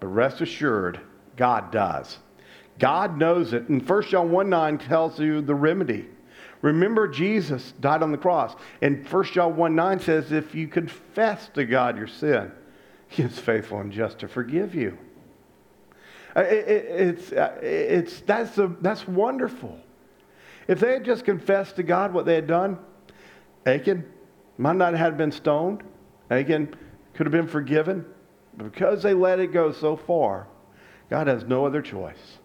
But 0.00 0.08
rest 0.08 0.40
assured, 0.40 1.00
God 1.36 1.70
does. 1.70 2.18
God 2.82 3.16
knows 3.16 3.52
it. 3.52 3.68
And 3.68 3.88
1 3.88 4.02
John 4.08 4.32
1 4.32 4.50
9 4.50 4.78
tells 4.78 5.20
you 5.20 5.40
the 5.40 5.54
remedy. 5.54 6.08
Remember, 6.62 7.06
Jesus 7.06 7.74
died 7.80 8.02
on 8.02 8.10
the 8.10 8.18
cross. 8.18 8.56
And 8.80 9.08
1 9.08 9.24
John 9.26 9.54
1 9.54 9.74
9 9.76 10.00
says, 10.00 10.32
if 10.32 10.52
you 10.52 10.66
confess 10.66 11.48
to 11.50 11.64
God 11.64 11.96
your 11.96 12.08
sin, 12.08 12.50
He 13.06 13.22
is 13.22 13.38
faithful 13.38 13.78
and 13.78 13.92
just 13.92 14.18
to 14.18 14.28
forgive 14.28 14.74
you. 14.74 14.98
Uh, 16.34 16.40
it's, 16.40 17.30
uh, 17.30 17.56
it's, 17.62 18.20
that's, 18.22 18.58
a, 18.58 18.74
that's 18.80 19.06
wonderful. 19.06 19.78
If 20.66 20.80
they 20.80 20.94
had 20.94 21.04
just 21.04 21.24
confessed 21.24 21.76
to 21.76 21.84
God 21.84 22.12
what 22.12 22.26
they 22.26 22.34
had 22.34 22.48
done, 22.48 22.80
Achan 23.64 24.04
might 24.58 24.74
not 24.74 24.94
have 24.94 25.16
been 25.16 25.30
stoned. 25.30 25.84
Achan 26.32 26.74
could 27.14 27.26
have 27.26 27.32
been 27.32 27.46
forgiven. 27.46 28.04
But 28.56 28.72
because 28.72 29.04
they 29.04 29.14
let 29.14 29.38
it 29.38 29.52
go 29.52 29.70
so 29.70 29.94
far, 29.94 30.48
God 31.10 31.28
has 31.28 31.44
no 31.44 31.64
other 31.64 31.80
choice. 31.80 32.38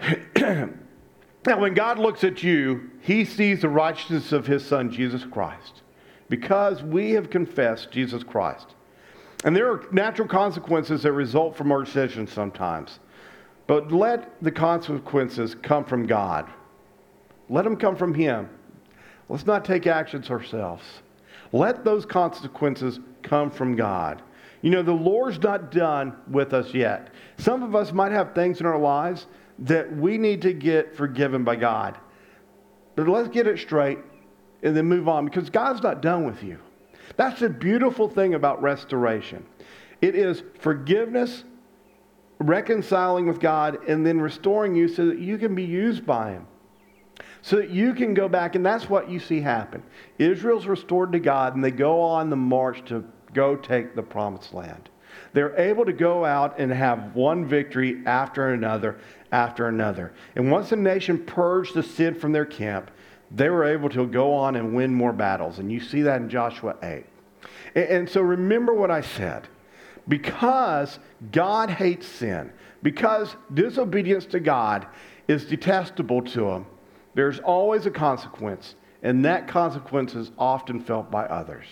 now, 0.36 1.58
when 1.58 1.74
God 1.74 1.98
looks 1.98 2.24
at 2.24 2.42
you, 2.42 2.90
he 3.00 3.24
sees 3.24 3.60
the 3.60 3.68
righteousness 3.68 4.32
of 4.32 4.46
his 4.46 4.64
son, 4.64 4.90
Jesus 4.90 5.24
Christ, 5.24 5.82
because 6.28 6.82
we 6.82 7.12
have 7.12 7.30
confessed 7.30 7.90
Jesus 7.90 8.22
Christ. 8.22 8.74
And 9.44 9.54
there 9.54 9.70
are 9.70 9.84
natural 9.92 10.28
consequences 10.28 11.02
that 11.02 11.12
result 11.12 11.56
from 11.56 11.70
our 11.70 11.84
decisions 11.84 12.32
sometimes. 12.32 12.98
But 13.66 13.92
let 13.92 14.42
the 14.42 14.50
consequences 14.50 15.54
come 15.54 15.84
from 15.84 16.06
God. 16.06 16.50
Let 17.48 17.64
them 17.64 17.76
come 17.76 17.96
from 17.96 18.14
Him. 18.14 18.48
Let's 19.28 19.46
not 19.46 19.64
take 19.64 19.86
actions 19.86 20.30
ourselves. 20.30 20.82
Let 21.52 21.84
those 21.84 22.04
consequences 22.04 22.98
come 23.22 23.50
from 23.50 23.76
God. 23.76 24.22
You 24.62 24.70
know, 24.70 24.82
the 24.82 24.92
Lord's 24.92 25.38
not 25.40 25.70
done 25.70 26.16
with 26.28 26.52
us 26.52 26.74
yet. 26.74 27.12
Some 27.36 27.62
of 27.62 27.74
us 27.76 27.92
might 27.92 28.12
have 28.12 28.34
things 28.34 28.60
in 28.60 28.66
our 28.66 28.78
lives 28.78 29.26
that 29.60 29.94
we 29.96 30.18
need 30.18 30.42
to 30.42 30.52
get 30.52 30.96
forgiven 30.96 31.44
by 31.44 31.56
God. 31.56 31.98
But 32.96 33.08
let's 33.08 33.28
get 33.28 33.46
it 33.46 33.58
straight 33.58 33.98
and 34.62 34.76
then 34.76 34.86
move 34.86 35.08
on 35.08 35.24
because 35.24 35.50
God's 35.50 35.82
not 35.82 36.02
done 36.02 36.24
with 36.24 36.42
you. 36.42 36.58
That's 37.16 37.40
the 37.40 37.48
beautiful 37.48 38.08
thing 38.08 38.34
about 38.34 38.62
restoration. 38.62 39.44
It 40.00 40.14
is 40.14 40.42
forgiveness, 40.60 41.44
reconciling 42.38 43.26
with 43.26 43.40
God, 43.40 43.84
and 43.88 44.06
then 44.06 44.20
restoring 44.20 44.74
you 44.74 44.88
so 44.88 45.06
that 45.06 45.18
you 45.18 45.38
can 45.38 45.54
be 45.54 45.64
used 45.64 46.06
by 46.06 46.32
Him. 46.32 46.46
So 47.42 47.56
that 47.56 47.70
you 47.70 47.94
can 47.94 48.14
go 48.14 48.28
back, 48.28 48.54
and 48.54 48.64
that's 48.64 48.88
what 48.88 49.08
you 49.08 49.18
see 49.18 49.40
happen. 49.40 49.82
Israel's 50.18 50.66
restored 50.66 51.12
to 51.12 51.18
God, 51.18 51.54
and 51.54 51.64
they 51.64 51.70
go 51.70 52.00
on 52.00 52.30
the 52.30 52.36
march 52.36 52.84
to 52.86 53.04
go 53.32 53.56
take 53.56 53.94
the 53.94 54.02
promised 54.02 54.54
land. 54.54 54.88
They're 55.32 55.56
able 55.58 55.84
to 55.84 55.92
go 55.92 56.24
out 56.24 56.58
and 56.58 56.70
have 56.72 57.14
one 57.14 57.46
victory 57.46 58.02
after 58.06 58.48
another 58.48 58.98
after 59.32 59.68
another. 59.68 60.12
And 60.36 60.50
once 60.50 60.70
the 60.70 60.76
nation 60.76 61.18
purged 61.18 61.74
the 61.74 61.82
sin 61.82 62.14
from 62.14 62.32
their 62.32 62.46
camp, 62.46 62.90
they 63.30 63.50
were 63.50 63.64
able 63.64 63.88
to 63.90 64.06
go 64.06 64.32
on 64.32 64.56
and 64.56 64.74
win 64.74 64.94
more 64.94 65.12
battles. 65.12 65.58
And 65.58 65.70
you 65.70 65.80
see 65.80 66.02
that 66.02 66.20
in 66.20 66.28
Joshua 66.28 66.76
8. 66.82 67.04
And, 67.74 68.08
so 68.08 68.20
remember 68.20 68.72
what 68.72 68.90
I 68.90 69.02
said. 69.02 69.48
Because 70.06 70.98
God 71.32 71.68
hates 71.68 72.06
sin, 72.06 72.50
because 72.82 73.36
disobedience 73.52 74.24
to 74.26 74.40
God 74.40 74.86
is 75.26 75.44
detestable 75.44 76.22
to 76.22 76.48
him, 76.48 76.66
there's 77.14 77.40
always 77.40 77.84
a 77.84 77.90
consequence, 77.90 78.74
and 79.02 79.24
that 79.26 79.48
consequence 79.48 80.14
is 80.14 80.30
often 80.38 80.80
felt 80.80 81.10
by 81.10 81.24
others. 81.26 81.66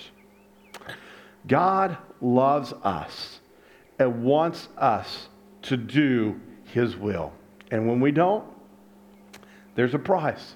God 1.46 1.96
loves 2.20 2.74
us 2.82 3.40
and 3.98 4.24
wants 4.24 4.68
us 4.76 5.28
to 5.62 5.76
do 5.76 6.38
his 6.64 6.96
will. 6.96 7.32
And 7.70 7.88
when 7.88 8.00
we 8.00 8.12
don't, 8.12 8.44
there's 9.74 9.94
a 9.94 9.98
price. 9.98 10.54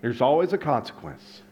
There's 0.00 0.20
always 0.20 0.52
a 0.52 0.58
consequence. 0.58 1.42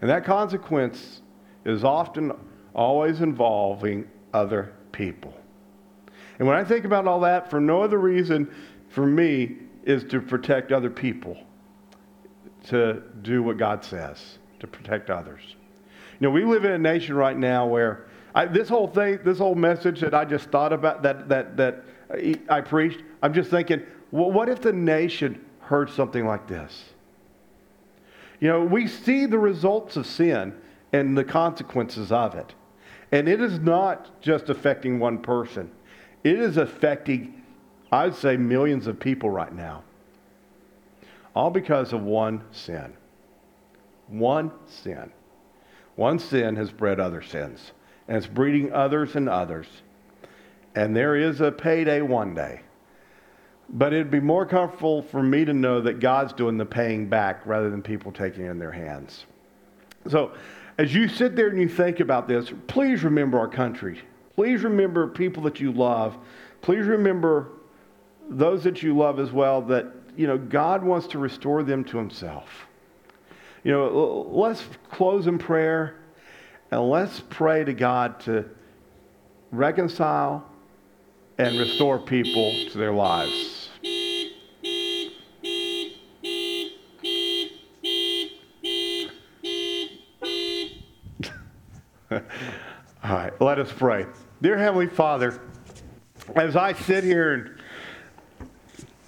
And 0.00 0.10
that 0.10 0.24
consequence 0.24 1.22
is 1.64 1.84
often 1.84 2.32
always 2.74 3.20
involving 3.20 4.08
other 4.32 4.72
people. 4.92 5.34
And 6.38 6.46
when 6.46 6.56
I 6.56 6.64
think 6.64 6.84
about 6.84 7.06
all 7.06 7.20
that, 7.20 7.50
for 7.50 7.60
no 7.60 7.82
other 7.82 7.98
reason 7.98 8.52
for 8.88 9.04
me 9.04 9.56
is 9.84 10.04
to 10.04 10.20
protect 10.20 10.70
other 10.70 10.90
people, 10.90 11.36
to 12.68 13.02
do 13.22 13.42
what 13.42 13.56
God 13.56 13.84
says, 13.84 14.38
to 14.60 14.66
protect 14.66 15.10
others. 15.10 15.40
You 16.20 16.26
know, 16.26 16.30
we 16.30 16.44
live 16.44 16.64
in 16.64 16.72
a 16.72 16.78
nation 16.78 17.16
right 17.16 17.36
now 17.36 17.66
where 17.66 18.06
I, 18.34 18.44
this 18.46 18.68
whole 18.68 18.86
thing, 18.86 19.18
this 19.24 19.38
whole 19.38 19.54
message 19.54 20.00
that 20.00 20.14
I 20.14 20.24
just 20.24 20.50
thought 20.50 20.72
about, 20.72 21.02
that, 21.02 21.28
that, 21.28 21.56
that 21.56 21.84
I 22.48 22.60
preached, 22.60 23.02
I'm 23.22 23.34
just 23.34 23.50
thinking, 23.50 23.82
what 24.10 24.48
if 24.48 24.60
the 24.60 24.72
nation 24.72 25.44
heard 25.60 25.90
something 25.90 26.26
like 26.26 26.46
this? 26.46 26.84
You 28.40 28.48
know, 28.48 28.64
we 28.64 28.86
see 28.86 29.26
the 29.26 29.38
results 29.38 29.96
of 29.96 30.06
sin 30.06 30.54
and 30.92 31.16
the 31.16 31.24
consequences 31.24 32.12
of 32.12 32.34
it. 32.34 32.54
And 33.12 33.28
it 33.28 33.40
is 33.40 33.58
not 33.58 34.20
just 34.20 34.48
affecting 34.48 34.98
one 34.98 35.18
person, 35.18 35.70
it 36.24 36.38
is 36.38 36.56
affecting, 36.56 37.42
I'd 37.92 38.14
say, 38.14 38.36
millions 38.36 38.86
of 38.86 39.00
people 39.00 39.30
right 39.30 39.52
now. 39.52 39.82
All 41.34 41.50
because 41.50 41.92
of 41.92 42.02
one 42.02 42.42
sin. 42.50 42.94
One 44.08 44.50
sin. 44.66 45.12
One 45.96 46.18
sin 46.18 46.56
has 46.56 46.70
bred 46.70 47.00
other 47.00 47.22
sins, 47.22 47.72
and 48.06 48.16
it's 48.16 48.26
breeding 48.26 48.72
others 48.72 49.16
and 49.16 49.28
others. 49.28 49.66
And 50.74 50.94
there 50.94 51.16
is 51.16 51.40
a 51.40 51.50
payday 51.50 52.02
one 52.02 52.34
day. 52.34 52.60
But 53.70 53.92
it'd 53.92 54.10
be 54.10 54.20
more 54.20 54.46
comfortable 54.46 55.02
for 55.02 55.22
me 55.22 55.44
to 55.44 55.52
know 55.52 55.80
that 55.82 56.00
God's 56.00 56.32
doing 56.32 56.56
the 56.56 56.64
paying 56.64 57.08
back 57.08 57.44
rather 57.44 57.68
than 57.68 57.82
people 57.82 58.12
taking 58.12 58.46
it 58.46 58.50
in 58.50 58.58
their 58.58 58.72
hands. 58.72 59.26
So, 60.08 60.32
as 60.78 60.94
you 60.94 61.08
sit 61.08 61.34
there 61.36 61.48
and 61.48 61.60
you 61.60 61.68
think 61.68 62.00
about 62.00 62.28
this, 62.28 62.52
please 62.68 63.02
remember 63.02 63.38
our 63.38 63.48
country. 63.48 64.00
Please 64.36 64.62
remember 64.62 65.08
people 65.08 65.42
that 65.42 65.58
you 65.58 65.72
love. 65.72 66.16
Please 66.62 66.86
remember 66.86 67.48
those 68.30 68.62
that 68.64 68.82
you 68.82 68.96
love 68.96 69.18
as 69.18 69.32
well 69.32 69.60
that, 69.62 69.86
you 70.16 70.26
know, 70.26 70.38
God 70.38 70.84
wants 70.84 71.08
to 71.08 71.18
restore 71.18 71.62
them 71.62 71.82
to 71.84 71.98
himself. 71.98 72.66
You 73.64 73.72
know, 73.72 74.28
let's 74.30 74.64
close 74.90 75.26
in 75.26 75.38
prayer 75.38 75.96
and 76.70 76.88
let's 76.88 77.20
pray 77.28 77.64
to 77.64 77.74
God 77.74 78.20
to 78.20 78.44
reconcile 79.50 80.46
and 81.38 81.58
restore 81.58 81.98
people 81.98 82.52
to 82.70 82.78
their 82.78 82.92
lives. 82.92 83.57
All 92.10 92.20
right, 93.04 93.38
let 93.38 93.58
us 93.58 93.70
pray. 93.70 94.06
Dear 94.40 94.56
Heavenly 94.56 94.86
Father, 94.86 95.38
as 96.36 96.56
I 96.56 96.72
sit 96.72 97.04
here 97.04 97.34
and 97.34 97.50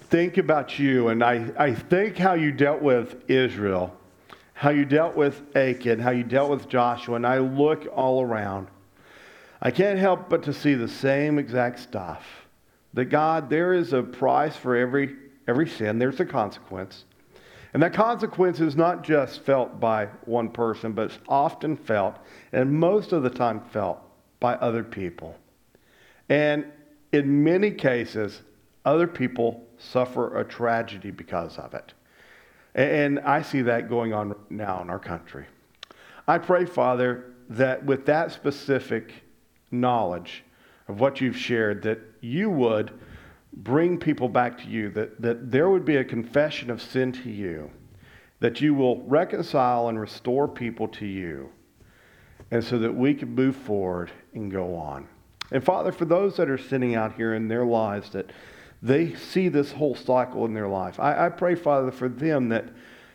think 0.09 0.37
about 0.37 0.77
you, 0.77 1.07
and 1.07 1.23
I, 1.23 1.51
I 1.57 1.73
think 1.73 2.17
how 2.17 2.33
you 2.33 2.51
dealt 2.51 2.81
with 2.81 3.27
Israel, 3.27 3.95
how 4.53 4.69
you 4.69 4.85
dealt 4.85 5.15
with 5.15 5.41
Achan, 5.55 5.99
how 5.99 6.11
you 6.11 6.23
dealt 6.23 6.51
with 6.51 6.69
Joshua, 6.69 7.15
and 7.15 7.25
I 7.25 7.39
look 7.39 7.87
all 7.91 8.21
around, 8.21 8.67
I 9.63 9.71
can't 9.71 9.97
help 9.97 10.29
but 10.29 10.43
to 10.43 10.53
see 10.53 10.75
the 10.75 10.87
same 10.87 11.39
exact 11.39 11.79
stuff. 11.79 12.23
That 12.93 13.05
God, 13.05 13.49
there 13.49 13.73
is 13.73 13.93
a 13.93 14.03
price 14.03 14.55
for 14.55 14.75
every, 14.75 15.15
every 15.47 15.67
sin, 15.67 15.97
there's 15.97 16.19
a 16.19 16.25
consequence. 16.25 17.05
And 17.73 17.81
that 17.83 17.93
consequence 17.93 18.59
is 18.59 18.75
not 18.75 19.03
just 19.03 19.41
felt 19.41 19.79
by 19.79 20.07
one 20.25 20.49
person, 20.49 20.91
but 20.91 21.05
it's 21.07 21.19
often 21.27 21.77
felt, 21.77 22.17
and 22.51 22.71
most 22.71 23.13
of 23.13 23.23
the 23.23 23.29
time 23.29 23.61
felt, 23.71 23.99
by 24.39 24.55
other 24.55 24.83
people. 24.83 25.35
And 26.27 26.65
in 27.11 27.43
many 27.43 27.71
cases, 27.71 28.41
other 28.85 29.07
people 29.07 29.65
suffer 29.77 30.37
a 30.39 30.43
tragedy 30.43 31.11
because 31.11 31.57
of 31.57 31.73
it. 31.73 31.93
And 32.73 33.19
I 33.19 33.41
see 33.41 33.61
that 33.63 33.89
going 33.89 34.13
on 34.13 34.35
now 34.49 34.81
in 34.81 34.89
our 34.89 34.99
country. 34.99 35.45
I 36.27 36.37
pray, 36.37 36.65
Father, 36.65 37.33
that 37.49 37.85
with 37.85 38.05
that 38.05 38.31
specific 38.31 39.13
knowledge 39.71 40.43
of 40.87 40.99
what 40.99 41.21
you've 41.21 41.37
shared, 41.37 41.83
that 41.83 41.99
you 42.21 42.49
would 42.49 42.91
bring 43.53 43.97
people 43.97 44.29
back 44.29 44.57
to 44.59 44.67
you, 44.67 44.89
that, 44.91 45.21
that 45.21 45.51
there 45.51 45.69
would 45.69 45.85
be 45.85 45.97
a 45.97 46.03
confession 46.03 46.69
of 46.69 46.81
sin 46.81 47.11
to 47.11 47.29
you, 47.29 47.69
that 48.39 48.61
you 48.61 48.73
will 48.73 49.01
reconcile 49.03 49.89
and 49.89 49.99
restore 49.99 50.47
people 50.47 50.87
to 50.87 51.05
you, 51.05 51.49
and 52.49 52.63
so 52.63 52.77
that 52.79 52.93
we 52.93 53.13
can 53.13 53.33
move 53.33 53.55
forward 53.55 54.11
and 54.33 54.51
go 54.51 54.75
on. 54.75 55.07
And 55.51 55.63
Father, 55.63 55.91
for 55.91 56.05
those 56.05 56.37
that 56.37 56.49
are 56.49 56.57
sitting 56.57 56.95
out 56.95 57.15
here 57.15 57.33
in 57.33 57.47
their 57.47 57.65
lives 57.65 58.11
that 58.11 58.31
they 58.81 59.13
see 59.13 59.49
this 59.49 59.71
whole 59.73 59.95
cycle 59.95 60.45
in 60.45 60.53
their 60.53 60.67
life, 60.67 60.99
I, 60.99 61.25
I 61.25 61.29
pray, 61.29 61.55
Father, 61.55 61.91
for 61.91 62.09
them 62.09 62.49
that 62.49 62.69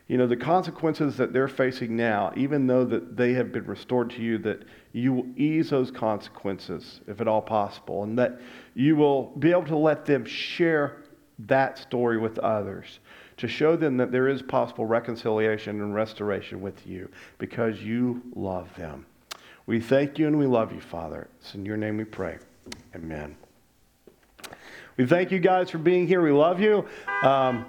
you 0.08 0.16
know 0.16 0.26
the 0.26 0.36
consequences 0.36 1.16
that 1.16 1.32
they're 1.32 1.48
facing 1.48 1.96
now 1.96 2.32
even 2.36 2.66
though 2.66 2.84
that 2.84 3.16
they 3.16 3.32
have 3.32 3.52
been 3.52 3.66
restored 3.66 4.10
to 4.10 4.22
you 4.22 4.38
that 4.38 4.64
you 4.92 5.12
will 5.12 5.26
ease 5.36 5.70
those 5.70 5.90
consequences 5.90 7.00
if 7.06 7.20
at 7.20 7.28
all 7.28 7.42
possible 7.42 8.02
and 8.02 8.18
that 8.18 8.40
you 8.74 8.96
will 8.96 9.32
be 9.38 9.50
able 9.50 9.64
to 9.64 9.76
let 9.76 10.04
them 10.06 10.24
share 10.24 11.02
that 11.38 11.78
story 11.78 12.18
with 12.18 12.38
others 12.38 13.00
to 13.36 13.46
show 13.46 13.76
them 13.76 13.96
that 13.98 14.10
there 14.12 14.28
is 14.28 14.42
possible 14.42 14.86
reconciliation 14.86 15.80
and 15.80 15.94
restoration 15.94 16.60
with 16.60 16.86
you 16.86 17.08
because 17.38 17.82
you 17.82 18.22
love 18.34 18.68
them. 18.76 19.04
We 19.66 19.80
thank 19.80 20.18
you 20.18 20.26
and 20.26 20.38
we 20.38 20.46
love 20.46 20.72
you, 20.72 20.80
Father. 20.80 21.28
It's 21.40 21.54
in 21.54 21.66
your 21.66 21.76
name 21.76 21.96
we 21.96 22.04
pray. 22.04 22.38
Amen. 22.94 23.36
We 24.96 25.06
thank 25.06 25.30
you 25.30 25.38
guys 25.38 25.70
for 25.70 25.78
being 25.78 26.06
here. 26.06 26.22
We 26.22 26.30
love 26.30 26.60
you. 26.60 26.86
Um, 27.22 27.66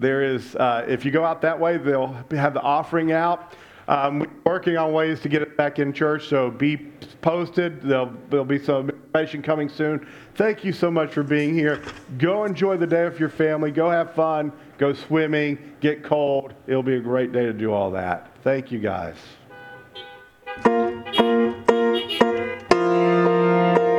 there 0.00 0.22
is, 0.24 0.56
uh, 0.56 0.84
if 0.88 1.04
you 1.04 1.10
go 1.10 1.24
out 1.24 1.42
that 1.42 1.58
way, 1.58 1.76
they'll 1.76 2.16
have 2.30 2.54
the 2.54 2.62
offering 2.62 3.12
out. 3.12 3.52
Um, 3.86 4.20
we're 4.20 4.52
working 4.52 4.76
on 4.76 4.92
ways 4.92 5.20
to 5.20 5.28
get 5.28 5.42
it 5.42 5.56
back 5.56 5.78
in 5.78 5.92
church, 5.92 6.28
so 6.28 6.50
be 6.50 6.76
posted. 7.22 7.82
There'll, 7.82 8.12
there'll 8.30 8.44
be 8.44 8.58
some 8.58 8.88
information 8.88 9.42
coming 9.42 9.68
soon. 9.68 10.06
Thank 10.36 10.64
you 10.64 10.72
so 10.72 10.90
much 10.90 11.12
for 11.12 11.22
being 11.22 11.54
here. 11.54 11.82
Go 12.18 12.44
enjoy 12.44 12.76
the 12.76 12.86
day 12.86 13.04
with 13.04 13.20
your 13.20 13.28
family. 13.28 13.70
Go 13.70 13.90
have 13.90 14.14
fun. 14.14 14.52
Go 14.78 14.94
swimming. 14.94 15.58
Get 15.80 16.02
cold. 16.02 16.54
It'll 16.66 16.82
be 16.82 16.96
a 16.96 17.00
great 17.00 17.32
day 17.32 17.44
to 17.44 17.52
do 17.52 17.72
all 17.72 17.90
that. 17.90 18.30
Thank 18.42 18.70
you, 18.72 18.78
guys. 18.78 19.16